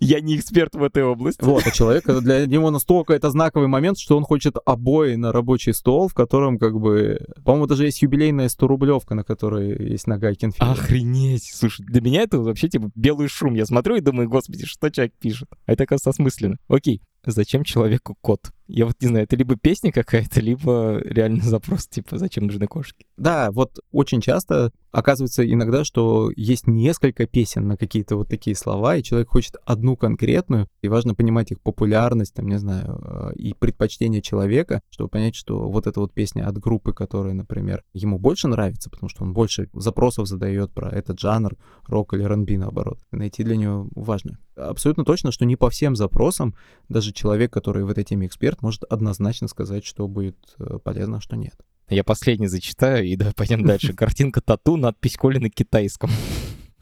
[0.00, 1.42] я не эксперт в этой области.
[1.42, 5.72] Вот, а человек, для него настолько это знаковый момент, что он хочет обои на рабочий
[5.72, 7.20] стол, в котором как бы...
[7.44, 10.72] По-моему, даже есть юбилейная 100-рублевка, на которой есть нога Кенфилда.
[10.72, 11.50] Охренеть!
[11.54, 13.54] Слушай, для меня это вообще типа белый шум.
[13.54, 15.48] Я смотрю и думаю, господи, что человек пишет?
[15.66, 16.58] А это, оказывается, осмысленно.
[16.68, 18.52] Окей, зачем человеку кот?
[18.68, 23.06] Я вот не знаю, это либо песня какая-то, либо реальный запрос, типа, зачем нужны кошки?
[23.16, 28.96] Да, вот очень часто оказывается иногда, что есть несколько песен на какие-то вот такие слова,
[28.96, 33.52] и человек хочет одну конкретную, и важно понимать их популярность, там, не знаю, э, и
[33.52, 38.48] предпочтение человека, чтобы понять, что вот эта вот песня от группы, которая, например, ему больше
[38.48, 42.98] нравится, потому что он больше запросов задает про этот жанр, рок или R&B, наоборот.
[43.10, 44.38] Найти для него важно.
[44.56, 46.54] Абсолютно точно, что не по всем запросам
[46.88, 51.18] даже человек, который в этой теме эксперт, эксперт может однозначно сказать, что будет э, полезно,
[51.18, 51.54] а что нет.
[51.88, 53.92] Я последний зачитаю, и давай пойдем дальше.
[53.96, 56.10] Картинка тату, надпись Коли на китайском.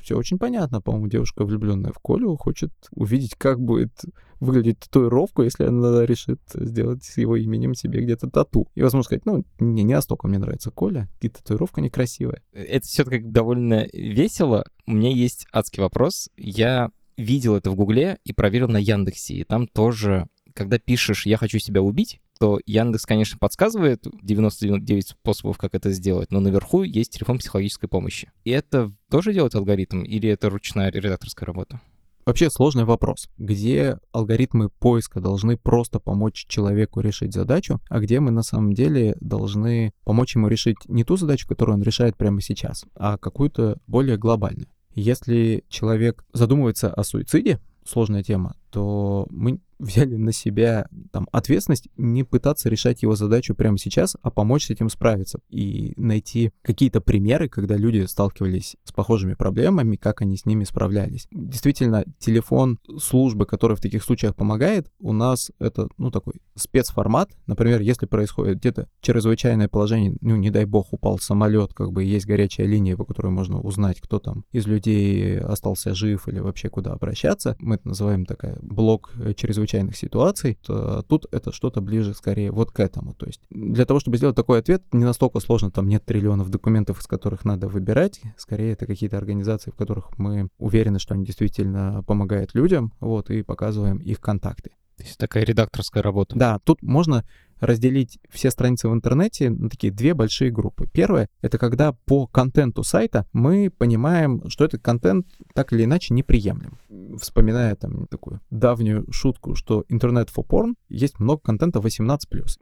[0.01, 0.81] Все очень понятно.
[0.81, 3.93] По-моему, девушка, влюбленная в Колю, хочет увидеть, как будет
[4.39, 8.69] выглядеть татуировку, если она решит сделать с его именем себе где-то тату.
[8.75, 12.43] И, возможно, сказать, ну, не, не настолько мне нравится Коля, и татуировка некрасивая.
[12.53, 14.67] Это все как довольно весело.
[14.87, 16.29] У меня есть адский вопрос.
[16.37, 21.37] Я видел это в Гугле и проверил на Яндексе, и там тоже когда пишешь «я
[21.37, 27.13] хочу себя убить», то Яндекс, конечно, подсказывает 99 способов, как это сделать, но наверху есть
[27.13, 28.31] телефон психологической помощи.
[28.45, 31.81] И это тоже делает алгоритм или это ручная редакторская работа?
[32.27, 38.31] Вообще сложный вопрос, где алгоритмы поиска должны просто помочь человеку решить задачу, а где мы
[38.31, 42.87] на самом деле должны помочь ему решить не ту задачу, которую он решает прямо сейчас,
[42.95, 44.69] а какую-то более глобальную.
[44.95, 52.25] Если человек задумывается о суициде, сложная тема, то мы взяли на себя там, ответственность не
[52.25, 57.49] пытаться решать его задачу прямо сейчас, а помочь с этим справиться и найти какие-то примеры,
[57.49, 61.29] когда люди сталкивались с похожими проблемами, как они с ними справлялись.
[61.31, 67.31] Действительно, телефон службы, который в таких случаях помогает, у нас это, ну, такой спецформат.
[67.47, 72.27] Например, если происходит где-то чрезвычайное положение, ну, не дай бог, упал самолет, как бы есть
[72.27, 76.93] горячая линия, по которой можно узнать, кто там из людей остался жив или вообще куда
[76.93, 77.57] обращаться.
[77.59, 82.71] Мы это называем такая блок чрезвычайного чрезвычайных ситуаций, то тут это что-то ближе скорее вот
[82.71, 83.15] к этому.
[83.15, 87.01] То есть для того, чтобы сделать такой ответ, не настолько сложно, там нет триллионов документов,
[87.01, 88.21] из которых надо выбирать.
[88.37, 93.43] Скорее, это какие-то организации, в которых мы уверены, что они действительно помогают людям, вот, и
[93.43, 94.71] показываем их контакты.
[94.97, 96.37] То есть такая редакторская работа.
[96.39, 97.25] Да, тут можно
[97.61, 100.89] разделить все страницы в интернете на такие две большие группы.
[100.93, 106.79] Первое— это когда по контенту сайта мы понимаем, что этот контент так или иначе неприемлем.
[107.21, 112.19] Вспоминая там такую давнюю шутку, что интернет for porn, есть много контента 18+.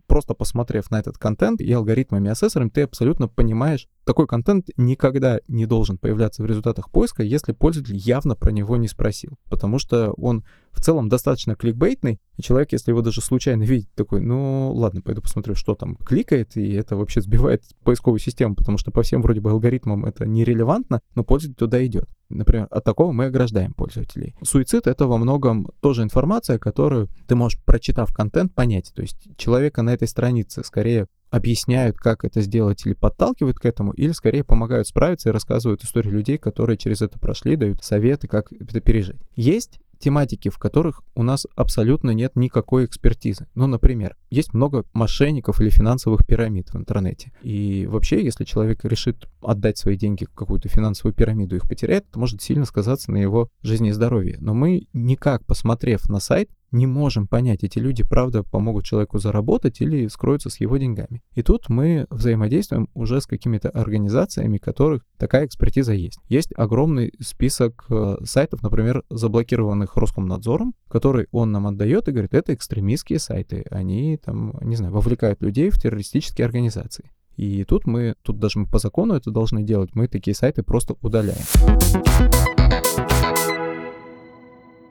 [0.07, 5.66] Просто посмотрев на этот контент и алгоритмами ассессорами, ты абсолютно понимаешь, такой контент никогда не
[5.66, 9.38] должен появляться в результатах поиска, если пользователь явно про него не спросил.
[9.48, 14.20] Потому что он в целом достаточно кликбейтный, и человек, если его даже случайно видит, такой,
[14.20, 18.90] ну ладно, пойду посмотрю, что там кликает, и это вообще сбивает поисковую систему, потому что
[18.90, 22.08] по всем вроде бы алгоритмам это нерелевантно, но пользователь туда идет.
[22.28, 24.35] Например, от такого мы ограждаем пользователей.
[24.42, 28.90] Суицид— это во многом тоже информация, которую ты можешь, прочитав контент, понять.
[28.94, 33.92] То есть человека на этой странице скорее объясняют, как это сделать, или подталкивают к этому,
[33.92, 38.52] или скорее помогают справиться и рассказывают истории людей, которые через это прошли, дают советы, как
[38.52, 39.20] это пережить.
[39.35, 43.46] Есть тематики, в которых у нас абсолютно нет никакой экспертизы.
[43.54, 47.32] Ну, например, есть много мошенников или финансовых пирамид в интернете.
[47.42, 52.18] И вообще, если человек решит отдать свои деньги в какую-то финансовую пирамиду, их потерять, это
[52.18, 54.36] может сильно сказаться на его жизни и здоровье.
[54.40, 59.80] Но мы никак, посмотрев на сайт, не можем понять, эти люди правда помогут человеку заработать
[59.80, 61.22] или скроются с его деньгами.
[61.35, 66.18] И тут мы взаимодействуем уже с какими-то организациями, которых такая экспертиза есть.
[66.28, 72.54] Есть огромный список э, сайтов, например, заблокированных Роскомнадзором, который он нам отдает и говорит, это
[72.54, 77.11] экстремистские сайты, они там, не знаю, вовлекают людей в террористические организации.
[77.37, 80.96] И тут мы, тут даже мы по закону это должны делать, мы такие сайты просто
[81.00, 81.42] удаляем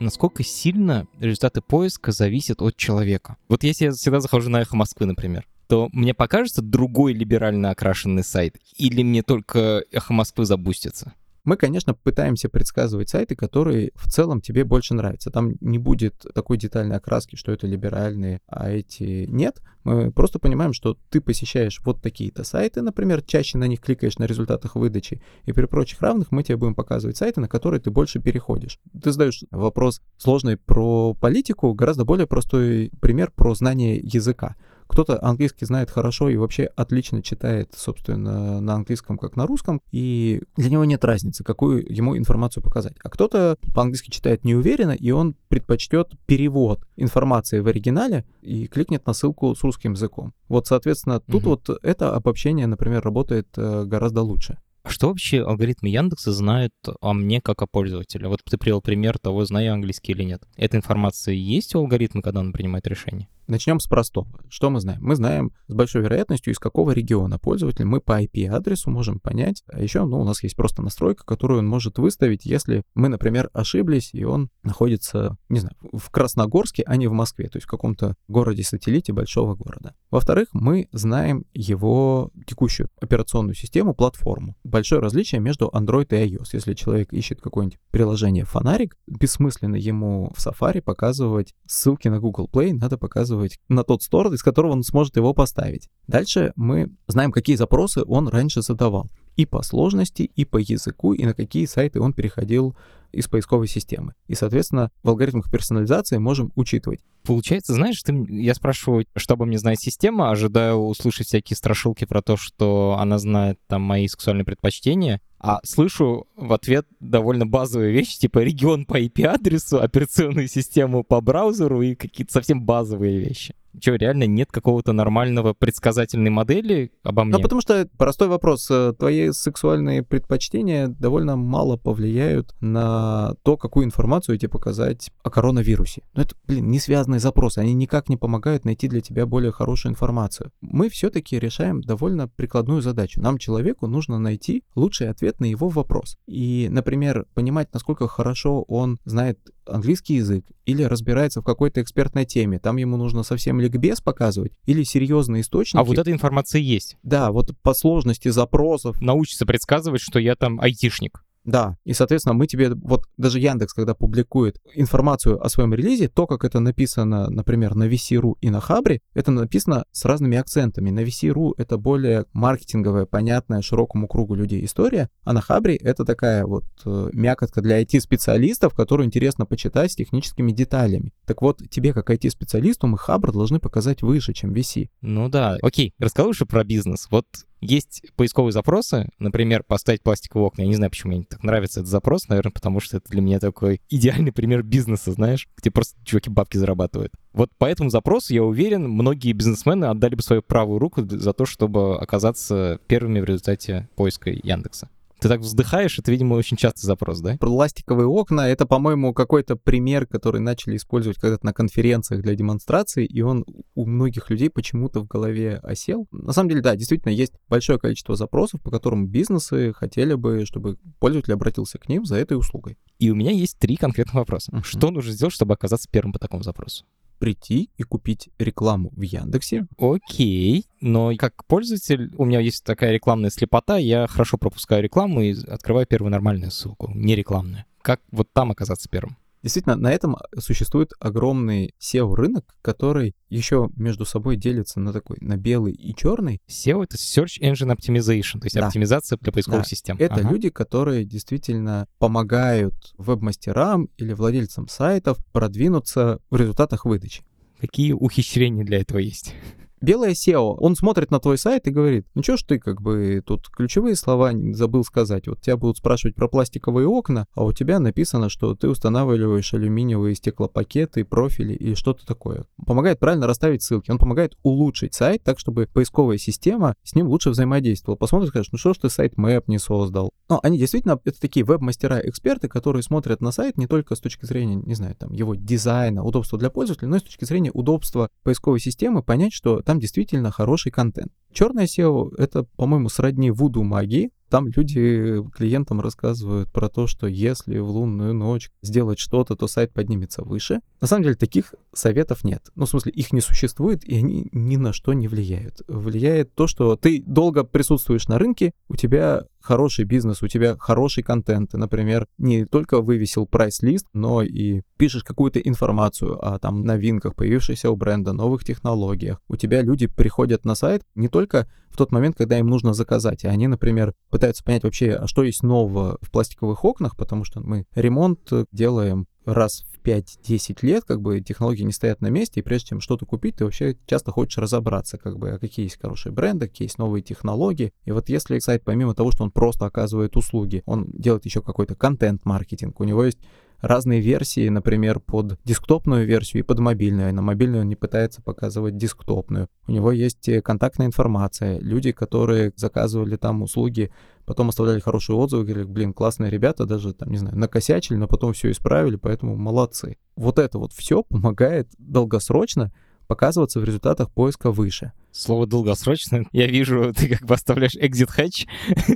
[0.01, 3.37] насколько сильно результаты поиска зависят от человека.
[3.47, 8.23] Вот если я всегда захожу на «Эхо Москвы», например, то мне покажется другой либерально окрашенный
[8.23, 8.57] сайт?
[8.75, 11.13] Или мне только «Эхо Москвы» забустится?
[11.43, 15.31] Мы, конечно, пытаемся предсказывать сайты, которые в целом тебе больше нравятся.
[15.31, 19.59] Там не будет такой детальной окраски, что это либеральные, а эти нет.
[19.83, 24.25] Мы просто понимаем, что ты посещаешь вот такие-то сайты, например, чаще на них кликаешь на
[24.25, 28.19] результатах выдачи, и при прочих равных мы тебе будем показывать сайты, на которые ты больше
[28.19, 28.79] переходишь.
[29.01, 34.55] Ты задаешь вопрос сложный про политику, гораздо более простой пример про знание языка.
[34.91, 40.41] Кто-то английский знает хорошо и вообще отлично читает, собственно, на английском, как на русском, и
[40.57, 42.97] для него нет разницы, какую ему информацию показать.
[43.01, 49.13] А кто-то по-английски читает неуверенно, и он предпочтет перевод информации в оригинале и кликнет на
[49.13, 50.33] ссылку с русским языком.
[50.49, 51.49] Вот, соответственно, тут угу.
[51.51, 54.57] вот это обобщение, например, работает э, гораздо лучше.
[54.83, 58.27] А что вообще алгоритмы Яндекса знают о мне как о пользователе?
[58.27, 60.43] Вот ты привел пример того, знаю английский или нет.
[60.57, 63.29] Эта информация есть у алгоритма, когда он принимает решение?
[63.47, 64.27] Начнем с простого.
[64.49, 65.01] Что мы знаем?
[65.01, 67.85] Мы знаем с большой вероятностью, из какого региона пользователь.
[67.85, 69.63] Мы по IP-адресу можем понять.
[69.67, 73.49] А еще ну, у нас есть просто настройка, которую он может выставить, если мы, например,
[73.53, 77.69] ошиблись, и он находится, не знаю, в Красногорске, а не в Москве, то есть в
[77.69, 79.95] каком-то городе-сателлите большого города.
[80.09, 84.55] Во-вторых, мы знаем его текущую операционную систему, платформу.
[84.63, 86.49] Большое различие между Android и iOS.
[86.53, 92.73] Если человек ищет какое-нибудь приложение «Фонарик», бессмысленно ему в Safari показывать ссылки на Google Play,
[92.73, 95.89] надо показывать указывать на тот стор, из которого он сможет его поставить.
[96.07, 99.09] Дальше мы знаем, какие запросы он раньше задавал.
[99.37, 102.75] И по сложности, и по языку, и на какие сайты он переходил
[103.13, 104.13] из поисковой системы.
[104.27, 106.99] И, соответственно, в алгоритмах персонализации можем учитывать.
[107.23, 112.21] Получается, знаешь, ты, я спрашиваю, что обо мне знает система, ожидаю услышать всякие страшилки про
[112.21, 118.19] то, что она знает там мои сексуальные предпочтения, а слышу в ответ довольно базовые вещи,
[118.19, 123.55] типа регион по IP-адресу, операционную систему по браузеру и какие-то совсем базовые вещи.
[123.79, 127.33] Что, реально нет какого-то нормального предсказательной модели обо мне?
[127.33, 128.69] Ну, потому что простой вопрос.
[128.69, 136.01] Э, твои сексуальные предпочтения довольно мало повлияют на то, какую информацию тебе показать о коронавирусе.
[136.13, 137.59] Но ну, это, блин, не связанные запросы.
[137.59, 140.51] Они никак не помогают найти для тебя более хорошую информацию.
[140.61, 143.21] Мы все-таки решаем довольно прикладную задачу.
[143.21, 146.17] Нам, человеку, нужно найти лучший ответ на его вопрос.
[146.27, 152.59] И, например, понимать, насколько хорошо он знает английский язык или разбирается в какой-то экспертной теме,
[152.59, 155.81] там ему нужно совсем ликбез показывать или серьезные источники.
[155.81, 156.97] А вот эта информация есть.
[157.03, 159.01] Да, вот по сложности запросов.
[159.01, 161.23] Научится предсказывать, что я там айтишник.
[161.43, 166.27] Да, и, соответственно, мы тебе, вот даже Яндекс, когда публикует информацию о своем релизе, то,
[166.27, 170.91] как это написано, например, на VC.ru и на Хабре, это написано с разными акцентами.
[170.91, 176.45] На VC.ru это более маркетинговая, понятная широкому кругу людей история, а на Хабре это такая
[176.45, 181.11] вот э, мякотка для IT-специалистов, которую интересно почитать с техническими деталями.
[181.25, 184.89] Так вот, тебе, как IT-специалисту, мы Хабр должны показать выше, чем VC.
[185.01, 185.57] Ну да.
[185.61, 187.07] Окей, расскажи про бизнес.
[187.09, 187.25] Вот
[187.61, 190.63] есть поисковые запросы, например, поставить пластиковые окна.
[190.63, 193.39] Я не знаю, почему мне так нравится этот запрос, наверное, потому что это для меня
[193.39, 197.13] такой идеальный пример бизнеса, знаешь, где просто чуваки бабки зарабатывают.
[197.33, 201.45] Вот по этому запросу, я уверен, многие бизнесмены отдали бы свою правую руку за то,
[201.45, 204.89] чтобы оказаться первыми в результате поиска Яндекса.
[205.21, 207.37] Ты так вздыхаешь, это, видимо, очень частый запрос, да?
[207.39, 213.21] Пластиковые окна— это, по-моему, какой-то пример, который начали использовать когда-то на конференциях для демонстрации, и
[213.21, 216.07] он у многих людей почему-то в голове осел.
[216.11, 220.79] На самом деле, да, действительно, есть большое количество запросов, по которым бизнесы хотели бы, чтобы
[220.97, 222.79] пользователь обратился к ним за этой услугой.
[222.97, 224.51] И у меня есть три конкретных вопроса.
[224.51, 224.63] Uh-huh.
[224.63, 226.83] Что нужно сделать, чтобы оказаться первым по такому запросу?
[227.21, 229.67] Прийти и купить рекламу в Яндексе.
[229.77, 235.35] Окей, но как пользователь, у меня есть такая рекламная слепота, я хорошо пропускаю рекламу и
[235.47, 237.65] открываю первую нормальную ссылку, не рекламную.
[237.83, 239.17] Как вот там оказаться первым?
[239.43, 245.73] Действительно, на этом существует огромный SEO-рынок, который еще между собой делится на такой, на белый
[245.73, 246.39] и черный.
[246.47, 248.67] SEO— это Search Engine Optimization, то есть Да.
[248.67, 249.67] оптимизация для поисковых Да.
[249.69, 249.95] систем.
[249.99, 250.29] Это Ага.
[250.29, 257.23] люди, которые действительно помогают веб-мастерам или владельцам сайтов продвинуться в результатах выдачи.
[257.59, 259.33] Какие ухищрения для этого есть?
[259.81, 263.23] Белое SEO, он смотрит на твой сайт и говорит, ну чё ж ты как бы
[263.25, 265.27] тут ключевые слова забыл сказать.
[265.27, 270.13] Вот тебя будут спрашивать про пластиковые окна, а у тебя написано, что ты устанавливаешь алюминиевые
[270.13, 272.45] стеклопакеты, профили и что-то такое.
[272.63, 277.31] Помогает правильно расставить ссылки, он помогает улучшить сайт так, чтобы поисковая система с ним лучше
[277.31, 277.97] взаимодействовала.
[277.97, 280.11] Посмотришь, скажешь, ну что ж ты сайт мэп не создал.
[280.29, 284.55] Но они действительно, это такие веб-мастера-эксперты, которые смотрят на сайт не только с точки зрения,
[284.55, 288.59] не знаю, там, его дизайна, удобства для пользователя, но и с точки зрения удобства поисковой
[288.59, 291.13] системы, понять, что там действительно хороший контент.
[291.31, 294.11] Черное SEO— это, по-моему, сродни вуду магии.
[294.29, 299.71] Там люди клиентам рассказывают про то, что если в лунную ночь сделать что-то, то сайт
[299.71, 300.59] поднимется выше.
[300.81, 302.49] На самом деле таких советов нет.
[302.55, 305.61] Ну, в смысле, их не существует, и они ни на что не влияют.
[305.69, 311.03] Влияет то, что ты долго присутствуешь на рынке, у тебя хороший бизнес, у тебя хороший
[311.03, 311.51] контент.
[311.51, 317.69] Ты, например, не только вывесил прайс-лист, но и пишешь какую-то информацию о там новинках, появившихся
[317.69, 319.21] у бренда, новых технологиях.
[319.27, 323.23] У тебя люди приходят на сайт не только в тот момент, когда им нужно заказать,
[323.23, 327.39] и они, например, пытаются понять вообще, а что есть нового в пластиковых окнах, потому что
[327.39, 328.19] мы ремонт
[328.51, 332.81] делаем раз в 5-10 лет, как бы технологии не стоят на месте, и прежде чем
[332.81, 336.67] что-то купить, ты вообще часто хочешь разобраться, как бы, а какие есть хорошие бренды, какие
[336.67, 337.73] есть новые технологии.
[337.85, 341.75] И вот если сайт, помимо того, что он просто оказывает услуги, он делает еще какой-то
[341.75, 343.19] контент-маркетинг, у него есть
[343.61, 347.13] разные версии, например, под десктопную версию и под мобильную.
[347.13, 349.47] На мобильную он не пытается показывать десктопную.
[349.67, 351.59] У него есть э, контактная информация.
[351.59, 353.91] Люди, которые заказывали там услуги,
[354.25, 358.33] потом оставляли хорошие отзывы, говорили, блин, классные ребята, даже там, не знаю, накосячили, но потом
[358.33, 359.97] все исправили, поэтому молодцы.
[360.15, 362.71] Вот это вот все помогает долгосрочно
[363.07, 364.93] показываться в результатах поиска выше.
[365.11, 366.25] Слово долгосрочно.
[366.31, 368.47] Я вижу, ты как бы оставляешь exit hatch,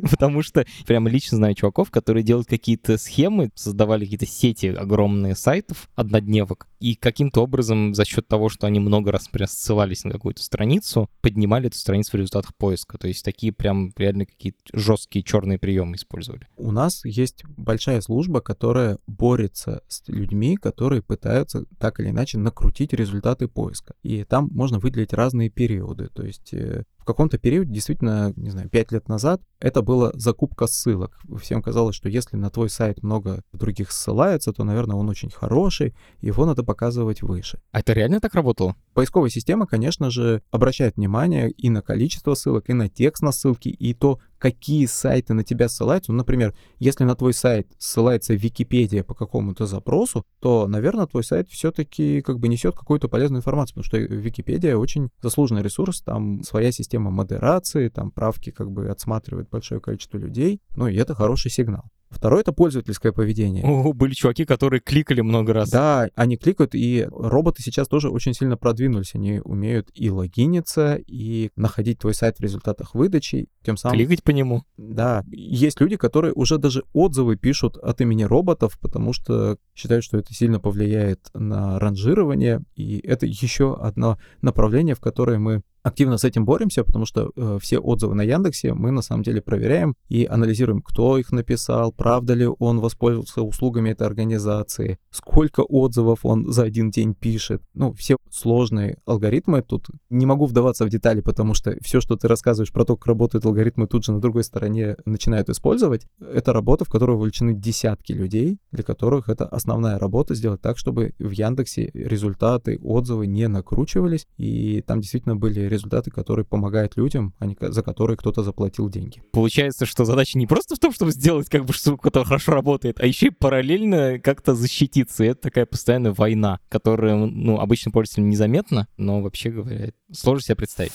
[0.10, 5.90] потому что прямо лично знаю чуваков, которые делают какие-то схемы, создавали какие-то сети огромные сайтов,
[5.96, 10.44] однодневок, и каким-то образом за счет того, что они много раз, например, ссылались на какую-то
[10.44, 12.98] страницу, поднимали эту страницу в результатах поиска.
[12.98, 16.48] То есть такие прям реально какие-то жесткие черные приемы использовали.
[16.58, 22.94] У нас есть большая служба, которая борется с людьми, которые пытаются так или иначе накрутить
[22.94, 23.96] результаты поиска.
[24.04, 26.05] И там можно выделить разные периоды.
[26.10, 30.66] То есть э, в каком-то периоде, действительно, не знаю, 5 лет назад, это была закупка
[30.66, 31.20] ссылок.
[31.40, 35.94] Всем казалось, что если на твой сайт много других ссылается, то, наверное, он очень хороший,
[36.22, 37.60] его надо показывать выше.
[37.72, 38.76] А это реально так работало?
[38.96, 43.70] Поисковая система, конечно же, обращает внимание и на количество ссылок, и на текст на ссылки,
[43.70, 46.12] и то, какие сайты на тебя ссылаются.
[46.12, 51.50] Ну, например, если на твой сайт ссылается Википедия по какому-то запросу, то, наверное, твой сайт
[51.50, 56.72] все-таки как бы несет какую-то полезную информацию, потому что Википедия очень заслуженный ресурс, там своя
[56.72, 61.92] система модерации, там правки как бы отсматривает большое количество людей, ну и это хороший сигнал.
[62.10, 63.66] Второе— это пользовательское поведение.
[63.66, 65.70] О, были чуваки, которые кликали много раз.
[65.70, 69.16] Да, они кликают, и роботы сейчас тоже очень сильно продвинулись.
[69.16, 73.98] Они умеют и логиниться, и находить твой сайт в результатах выдачи, тем самым...
[73.98, 74.64] Кликать по нему.
[74.78, 80.18] Да, есть люди, которые уже даже отзывы пишут от имени роботов, потому что считают, что
[80.18, 86.24] это сильно повлияет на ранжирование, и это еще одно направление, в которое мы активно с
[86.24, 90.26] этим боремся, потому что э, все отзывы на Яндексе мы на самом деле проверяем и
[90.26, 96.64] анализируем, кто их написал, правда ли он воспользовался услугами этой организации, сколько отзывов он за
[96.64, 97.62] один день пишет.
[97.76, 99.62] Ну, все сложные алгоритмы.
[99.62, 103.06] Тут не могу вдаваться в детали, потому что все, что ты рассказываешь про то, как
[103.06, 106.08] работают алгоритмы, тут же на другой стороне начинают использовать.
[106.20, 111.14] Это работа, в которую вовлечены десятки людей, для которых это основная работа сделать так, чтобы
[111.20, 117.46] в Яндексе результаты, отзывы не накручивались, и там действительно были результаты, которые помогают людям, а
[117.46, 119.22] не за которые кто-то заплатил деньги.
[119.32, 123.00] Получается, что задача не просто в том, чтобы сделать как бы штуку, которая хорошо работает,
[123.00, 125.24] а еще и параллельно как-то защититься.
[125.24, 130.56] И это такая постоянная война, которая, ну, обычно пользователям незаметна, но вообще говоря, сложно себе
[130.56, 130.94] представить.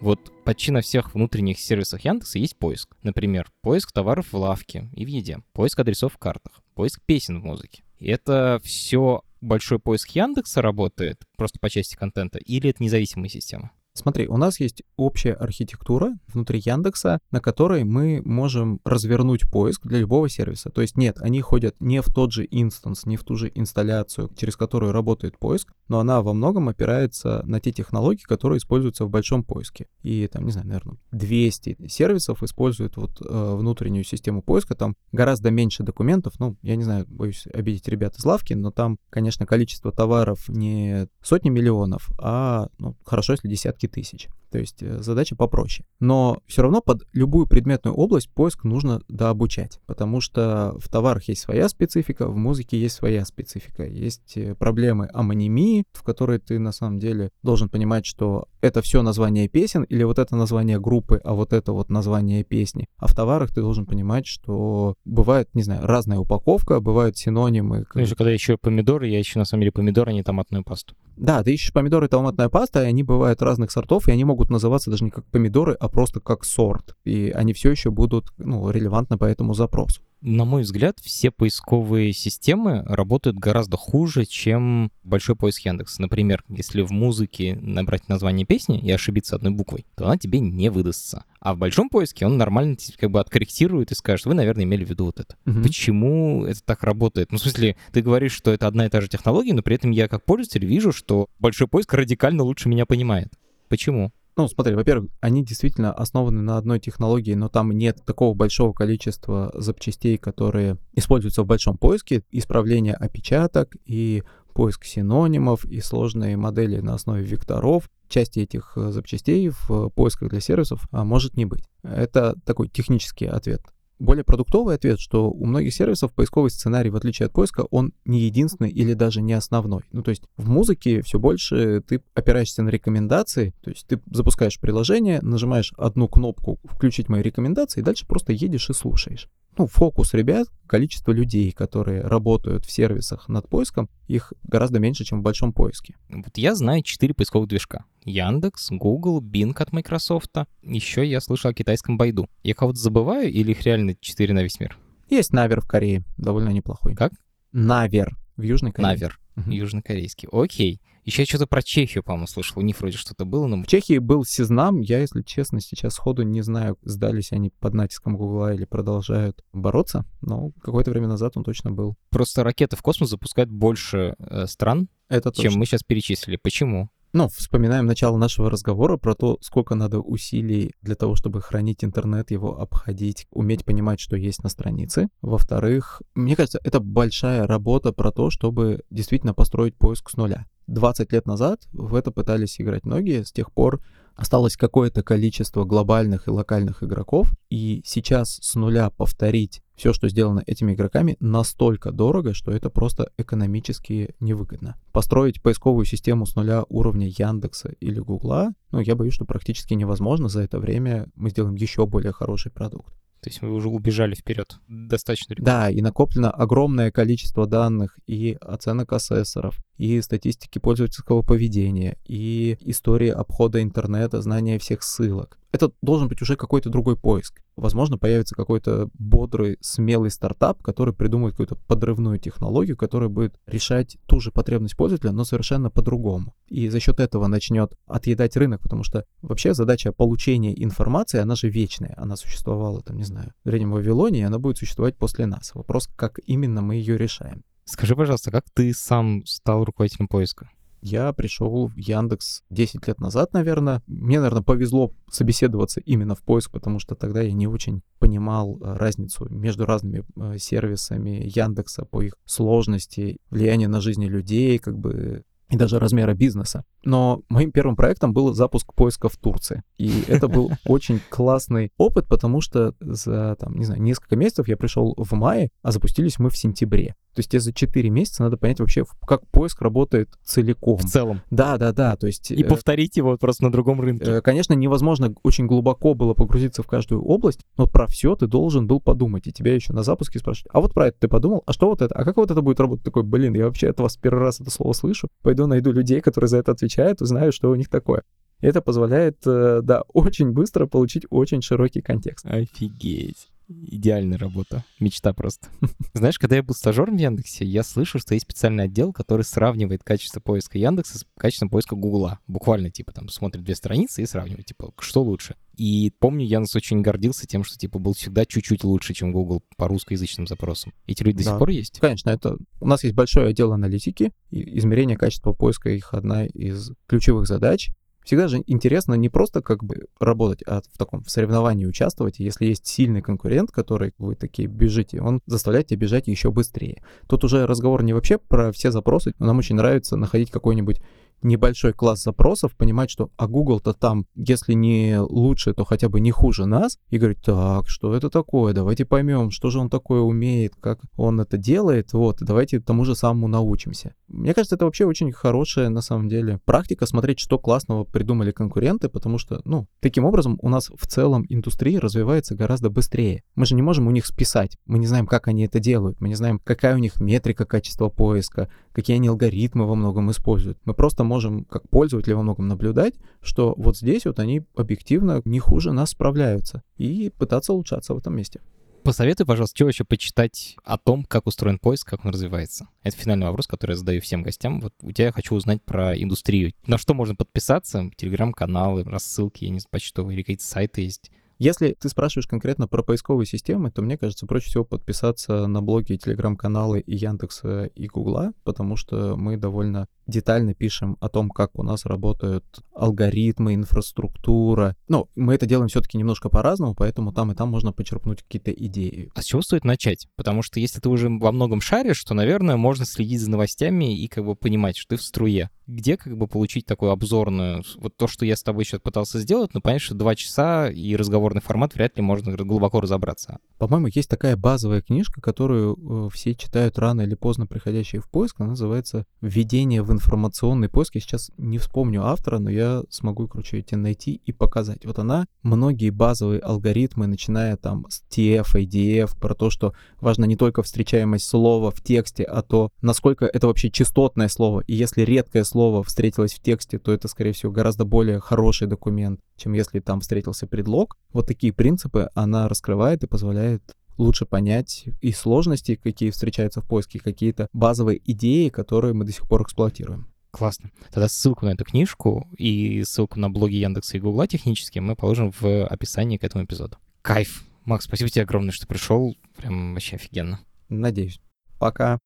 [0.00, 2.96] Вот почти на всех внутренних сервисах Яндекса есть поиск.
[3.02, 7.44] Например, поиск товаров в лавке и в еде, поиск адресов в картах, поиск песен в
[7.44, 7.82] музыке.
[7.98, 13.72] И это все большой поиск Яндекса работает, просто по части контента, или это независимая система?
[13.96, 19.98] Смотри, у нас есть общая архитектура внутри Яндекса, на которой мы можем развернуть поиск для
[19.98, 20.70] любого сервиса.
[20.70, 24.30] То есть нет, они ходят не в тот же инстанс, не в ту же инсталляцию,
[24.36, 29.10] через которую работает поиск, но она во многом опирается на те технологии, которые используются в
[29.10, 29.86] большом поиске.
[30.02, 35.50] И там, не знаю, наверное, 200 сервисов используют вот э, внутреннюю систему поиска, там гораздо
[35.50, 39.92] меньше документов, ну, я не знаю, боюсь обидеть ребят из лавки, но там, конечно, количество
[39.92, 44.28] товаров не сотни миллионов, а, ну, хорошо, если десятки тысяч.
[44.50, 45.86] То есть э, задача попроще.
[46.00, 51.42] Но все равно под любую предметную область поиск нужно дообучать, потому что в товарах есть
[51.42, 53.84] своя специфика, в музыке есть своя специфика.
[53.84, 59.02] Есть э, проблемы амонимии, в которой ты на самом деле должен понимать, что это все
[59.02, 62.86] название песен, или вот это название группы, а вот это вот название песни.
[62.98, 67.86] А в товарах ты должен понимать, что бывает, не знаю, разная упаковка, бывают синонимы.
[67.94, 70.94] Ну, еще когда еще помидоры, я ищу на самом деле помидоры, а не томатную пасту.
[71.16, 74.35] Да, ты ищешь помидоры и томатная паста, и они бывают разных сортов, и они могут
[74.50, 76.96] называться даже не как помидоры, а просто как сорт.
[77.04, 82.12] И они все еще будут ну, релевантны по этому запросу на мой взгляд, все поисковые
[82.12, 85.98] системы работают гораздо хуже, чем большой поиск Яндекс.
[85.98, 90.70] Например, если в музыке набрать название песни и ошибиться одной буквой, то она тебе не
[90.70, 91.24] выдастся.
[91.38, 94.90] А в большом поиске он нормально как бы откорректирует и скажет, вы, наверное, имели в
[94.90, 95.36] виду вот это.
[95.46, 95.62] Угу.
[95.62, 97.30] Почему это так работает?
[97.30, 99.90] Ну, в смысле, ты говоришь, что это одна и та же технология, но при этом
[99.90, 103.32] я как пользователь вижу, что большой поиск радикально лучше меня понимает.
[103.68, 104.12] Почему?
[104.38, 109.50] Ну, смотри, во-первых, они действительно основаны на одной технологии, но там нет такого большого количества
[109.54, 114.22] запчастей, которые используются в большом поиске, исправление опечаток и
[114.52, 117.88] поиск синонимов и сложные модели на основе векторов.
[118.08, 121.64] Части этих э, запчастей в поисках для сервисов а, может не быть.
[121.82, 123.62] Это такой технический ответ
[123.98, 128.20] более продуктовый ответ, что у многих сервисов поисковый сценарий, в отличие от поиска, он не
[128.20, 129.82] единственный или даже не основной.
[129.92, 134.60] Ну, то есть в музыке все больше ты опираешься на рекомендации, то есть ты запускаешь
[134.60, 139.28] приложение, нажимаешь одну кнопку «Включить мои рекомендации» и дальше просто едешь и слушаешь
[139.58, 145.20] ну, фокус ребят, количество людей, которые работают в сервисах над поиском, их гораздо меньше, чем
[145.20, 145.94] в большом поиске.
[146.08, 147.84] Вот я знаю четыре поисковых движка.
[148.04, 150.32] Яндекс, Google, Bing от Microsoft.
[150.62, 152.28] Еще я слышал о китайском Байду.
[152.42, 154.76] Я кого-то забываю или их реально четыре на весь мир?
[155.08, 156.94] Есть Навер в Корее, довольно неплохой.
[156.94, 157.12] Как?
[157.52, 158.92] Навер в Южной Корее.
[158.92, 159.50] Навер, угу.
[159.50, 160.28] южнокорейский.
[160.30, 160.80] Окей.
[161.06, 162.58] Еще я что-то про Чехию, по-моему, слышал.
[162.58, 163.62] У них вроде что-то было, но...
[163.62, 164.80] В Чехии был Сизнам.
[164.80, 170.04] Я, если честно, сейчас сходу не знаю, сдались они под натиском Гугла или продолжают бороться.
[170.20, 171.96] Но какое-то время назад он точно был.
[172.10, 176.40] Просто ракеты в космос запускают больше э, стран, Это чем мы сейчас перечислили.
[176.42, 176.90] Почему?
[177.18, 182.30] Ну, вспоминаем начало нашего разговора про то, сколько надо усилий для того, чтобы хранить интернет,
[182.30, 185.08] его обходить, уметь понимать, что есть на странице.
[185.22, 190.44] Во-вторых, мне кажется, это большая работа про то, чтобы действительно построить поиск с нуля.
[190.66, 193.80] 20 лет назад в это пытались играть многие, с тех пор
[194.14, 200.42] осталось какое-то количество глобальных и локальных игроков, и сейчас с нуля повторить все, что сделано
[200.46, 204.76] этими игроками, настолько дорого, что это просто экономически невыгодно.
[204.92, 210.28] Построить поисковую систему с нуля уровня Яндекса или Гугла, ну, я боюсь, что практически невозможно.
[210.28, 212.94] За это время мы сделаем еще более хороший продукт.
[213.20, 215.34] То есть вы уже убежали вперед достаточно.
[215.38, 223.08] Да, и накоплено огромное количество данных и оценок ассессоров, и статистики пользовательского поведения, и истории
[223.08, 225.38] обхода интернета, знания всех ссылок.
[225.52, 227.40] Это должен быть уже какой-то другой поиск.
[227.56, 234.20] Возможно, появится какой-то бодрый, смелый стартап, который придумает какую-то подрывную технологию, которая будет решать ту
[234.20, 236.34] же потребность пользователя, но совершенно по-другому.
[236.48, 241.48] И за счет этого начнет отъедать рынок, потому что вообще задача получения информации, она же
[241.48, 241.94] вечная.
[241.96, 245.54] Она существовала, там, не знаю, в Древнем Вавилоне, и она будет существовать после нас.
[245.54, 247.44] Вопрос, как именно мы ее решаем.
[247.66, 250.48] Скажи, пожалуйста, как ты сам стал руководителем поиска?
[250.82, 253.82] Я пришел в Яндекс 10 лет назад, наверное.
[253.88, 258.76] Мне, наверное, повезло собеседоваться именно в поиск, потому что тогда я не очень понимал э,
[258.76, 265.24] разницу между разными э, сервисами Яндекса по их сложности, влиянию на жизни людей, как бы
[265.48, 266.64] и даже размера бизнеса.
[266.84, 269.62] Но моим первым проектом был запуск поиска в Турции.
[269.78, 274.56] И это был очень классный опыт, потому что за, там, не знаю, несколько месяцев я
[274.56, 276.94] пришел в мае, а запустились мы в сентябре.
[277.16, 280.76] То есть тебе за 4 месяца надо понять вообще, как поиск работает целиком.
[280.76, 281.22] В целом.
[281.30, 281.96] Да, да, да.
[281.96, 284.04] То есть, и э, повторить его просто на другом рынке.
[284.04, 288.66] Э, конечно, невозможно очень глубоко было погрузиться в каждую область, но про все ты должен
[288.66, 289.26] был подумать.
[289.26, 291.42] И тебя еще на запуске спрашивают, а вот про это ты подумал?
[291.46, 291.94] А что вот это?
[291.94, 292.84] А как вот это будет работать?
[292.84, 295.08] Такой, блин, я вообще от вас первый раз это слово слышу.
[295.22, 298.02] Пойду найду людей, которые за это отвечают, узнаю, что у них такое.
[298.40, 302.26] Это позволяет, э, да, очень быстро получить очень широкий контекст.
[302.26, 303.28] Офигеть.
[303.48, 304.64] Идеальная работа.
[304.80, 305.48] Мечта просто.
[305.94, 309.84] Знаешь, когда я был стажером в Яндексе, я слышал, что есть специальный отдел, который сравнивает
[309.84, 312.18] качество поиска Яндекса с качеством поиска Гугла.
[312.26, 315.36] Буквально, типа, там, смотрит две страницы и сравнивает, типа, что лучше.
[315.56, 319.68] И помню, Яндекс очень гордился тем, что, типа, был всегда чуть-чуть лучше, чем Google по
[319.68, 320.72] русскоязычным запросам.
[320.86, 321.30] Эти люди до Да.
[321.30, 321.78] сих пор есть?
[321.80, 326.72] Конечно, это у нас есть большой отдел аналитики, и измерение качества поиска их одна из
[326.88, 327.70] ключевых задач.
[328.06, 332.20] Всегда же интересно не просто как бы работать, а в таком в соревновании участвовать.
[332.20, 336.84] И Если есть сильный конкурент, который вы такие бежите, он заставляет тебя бежать еще быстрее.
[337.08, 340.80] Тут уже разговор не вообще про все запросы, но нам очень нравится находить какой-нибудь
[341.22, 346.10] небольшой класс запросов, понимать, что а Google-то там, если не лучше, то хотя бы не
[346.10, 350.54] хуже нас, и говорить, так, что это такое, давайте поймем, что же он такое умеет,
[350.60, 353.94] как он это делает, вот, давайте тому же самому научимся.
[354.08, 358.88] Мне кажется, это вообще очень хорошая, на самом деле, практика смотреть, что классного придумали конкуренты,
[358.88, 363.22] потому что, ну, таким образом у нас в целом индустрия развивается гораздо быстрее.
[363.34, 366.08] Мы же не можем у них списать, мы не знаем, как они это делают, мы
[366.08, 370.58] не знаем, какая у них метрика качества поиска, какие они алгоритмы во многом используют.
[370.64, 375.38] Мы просто можем, как пользователи, во многом наблюдать, что вот здесь вот они объективно не
[375.38, 378.40] хуже нас справляются и пытаться улучшаться в этом месте.
[378.86, 382.68] Посоветуй, пожалуйста, что еще почитать о том, как устроен поиск, как он развивается.
[382.84, 384.60] Это финальный вопрос, который я задаю всем гостям.
[384.60, 386.52] Вот у тебя я хочу узнать про индустрию.
[386.68, 387.90] На что можно подписаться?
[387.96, 391.10] Телеграм-каналы, рассылки, я не знаю, почтовые или какие-то сайты есть.
[391.38, 395.92] Если ты спрашиваешь конкретно про поисковые системы, то мне кажется, проще всего подписаться на блоги
[395.92, 401.58] и телеграм-каналы и Яндекса, и Гугла, потому что мы довольно детально пишем о том, как
[401.58, 404.76] у нас работают алгоритмы, инфраструктура.
[404.88, 409.10] Ну, мы это делаем все-таки немножко по-разному, поэтому там и там можно почерпнуть какие-то идеи.
[409.14, 410.06] А с чего стоит начать?
[410.16, 414.08] Потому что если ты уже во многом шаришь, то, наверное, можно следить за новостями и
[414.08, 415.50] как бы понимать, что ты в струе.
[415.66, 417.64] Где как бы получить такую обзорную...
[417.78, 420.94] Вот то, что я с тобой сейчас пытался сделать, ну, понятно, что два часа и
[420.94, 423.38] разговорный формат вряд ли можно глубоко разобраться.
[423.58, 428.40] По-моему, есть такая базовая книжка, которую э, все читают рано или поздно приходящие в поиск.
[428.40, 430.94] Она называется «Введение в информационный поиск».
[430.94, 434.86] Я сейчас не вспомню автора, но я смогу, короче, тебе найти и показать.
[434.86, 440.36] Вот она многие базовые алгоритмы, начиная там с TF, IDF, про то, что важно не
[440.36, 444.62] только встречаемость слова в тексте, а то, насколько это вообще частотное слово.
[444.66, 449.20] И если редкое слово встретилось в тексте, то это, скорее всего, гораздо более хороший документ,
[449.36, 450.96] чем если там встретился предлог.
[451.12, 453.62] Вот такие принципы она раскрывает и позволяет
[453.98, 459.28] лучше понять и сложности, какие встречаются в поиске, какие-то базовые идеи, которые мы до сих
[459.28, 460.08] пор эксплуатируем.
[460.30, 460.70] Классно.
[460.92, 465.32] Тогда ссылку на эту книжку и ссылку на блоги Яндекса и Гугла технические мы положим
[465.40, 466.76] в описании к этому эпизоду.
[467.00, 467.44] Кайф.
[467.64, 469.16] Макс, спасибо тебе огромное, что пришел.
[469.36, 470.40] Прям вообще офигенно.
[470.68, 471.20] Надеюсь.
[471.58, 471.98] Пока.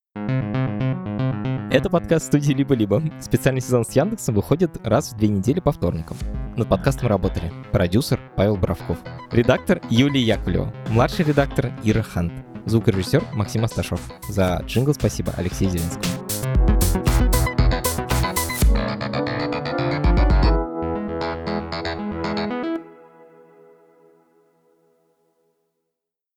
[1.73, 3.01] Это подкаст студии «Либо-либо».
[3.21, 6.17] Специальный сезон с Яндексом выходит раз в две недели по вторникам.
[6.57, 8.99] Над подкастом работали продюсер Павел Бравков,
[9.31, 12.33] редактор Юлия Яковлева, младший редактор Ира Хант,
[12.67, 14.01] звукорежиссер Максим Асташов.
[14.29, 16.20] За джингл спасибо Алексею Зеленскому.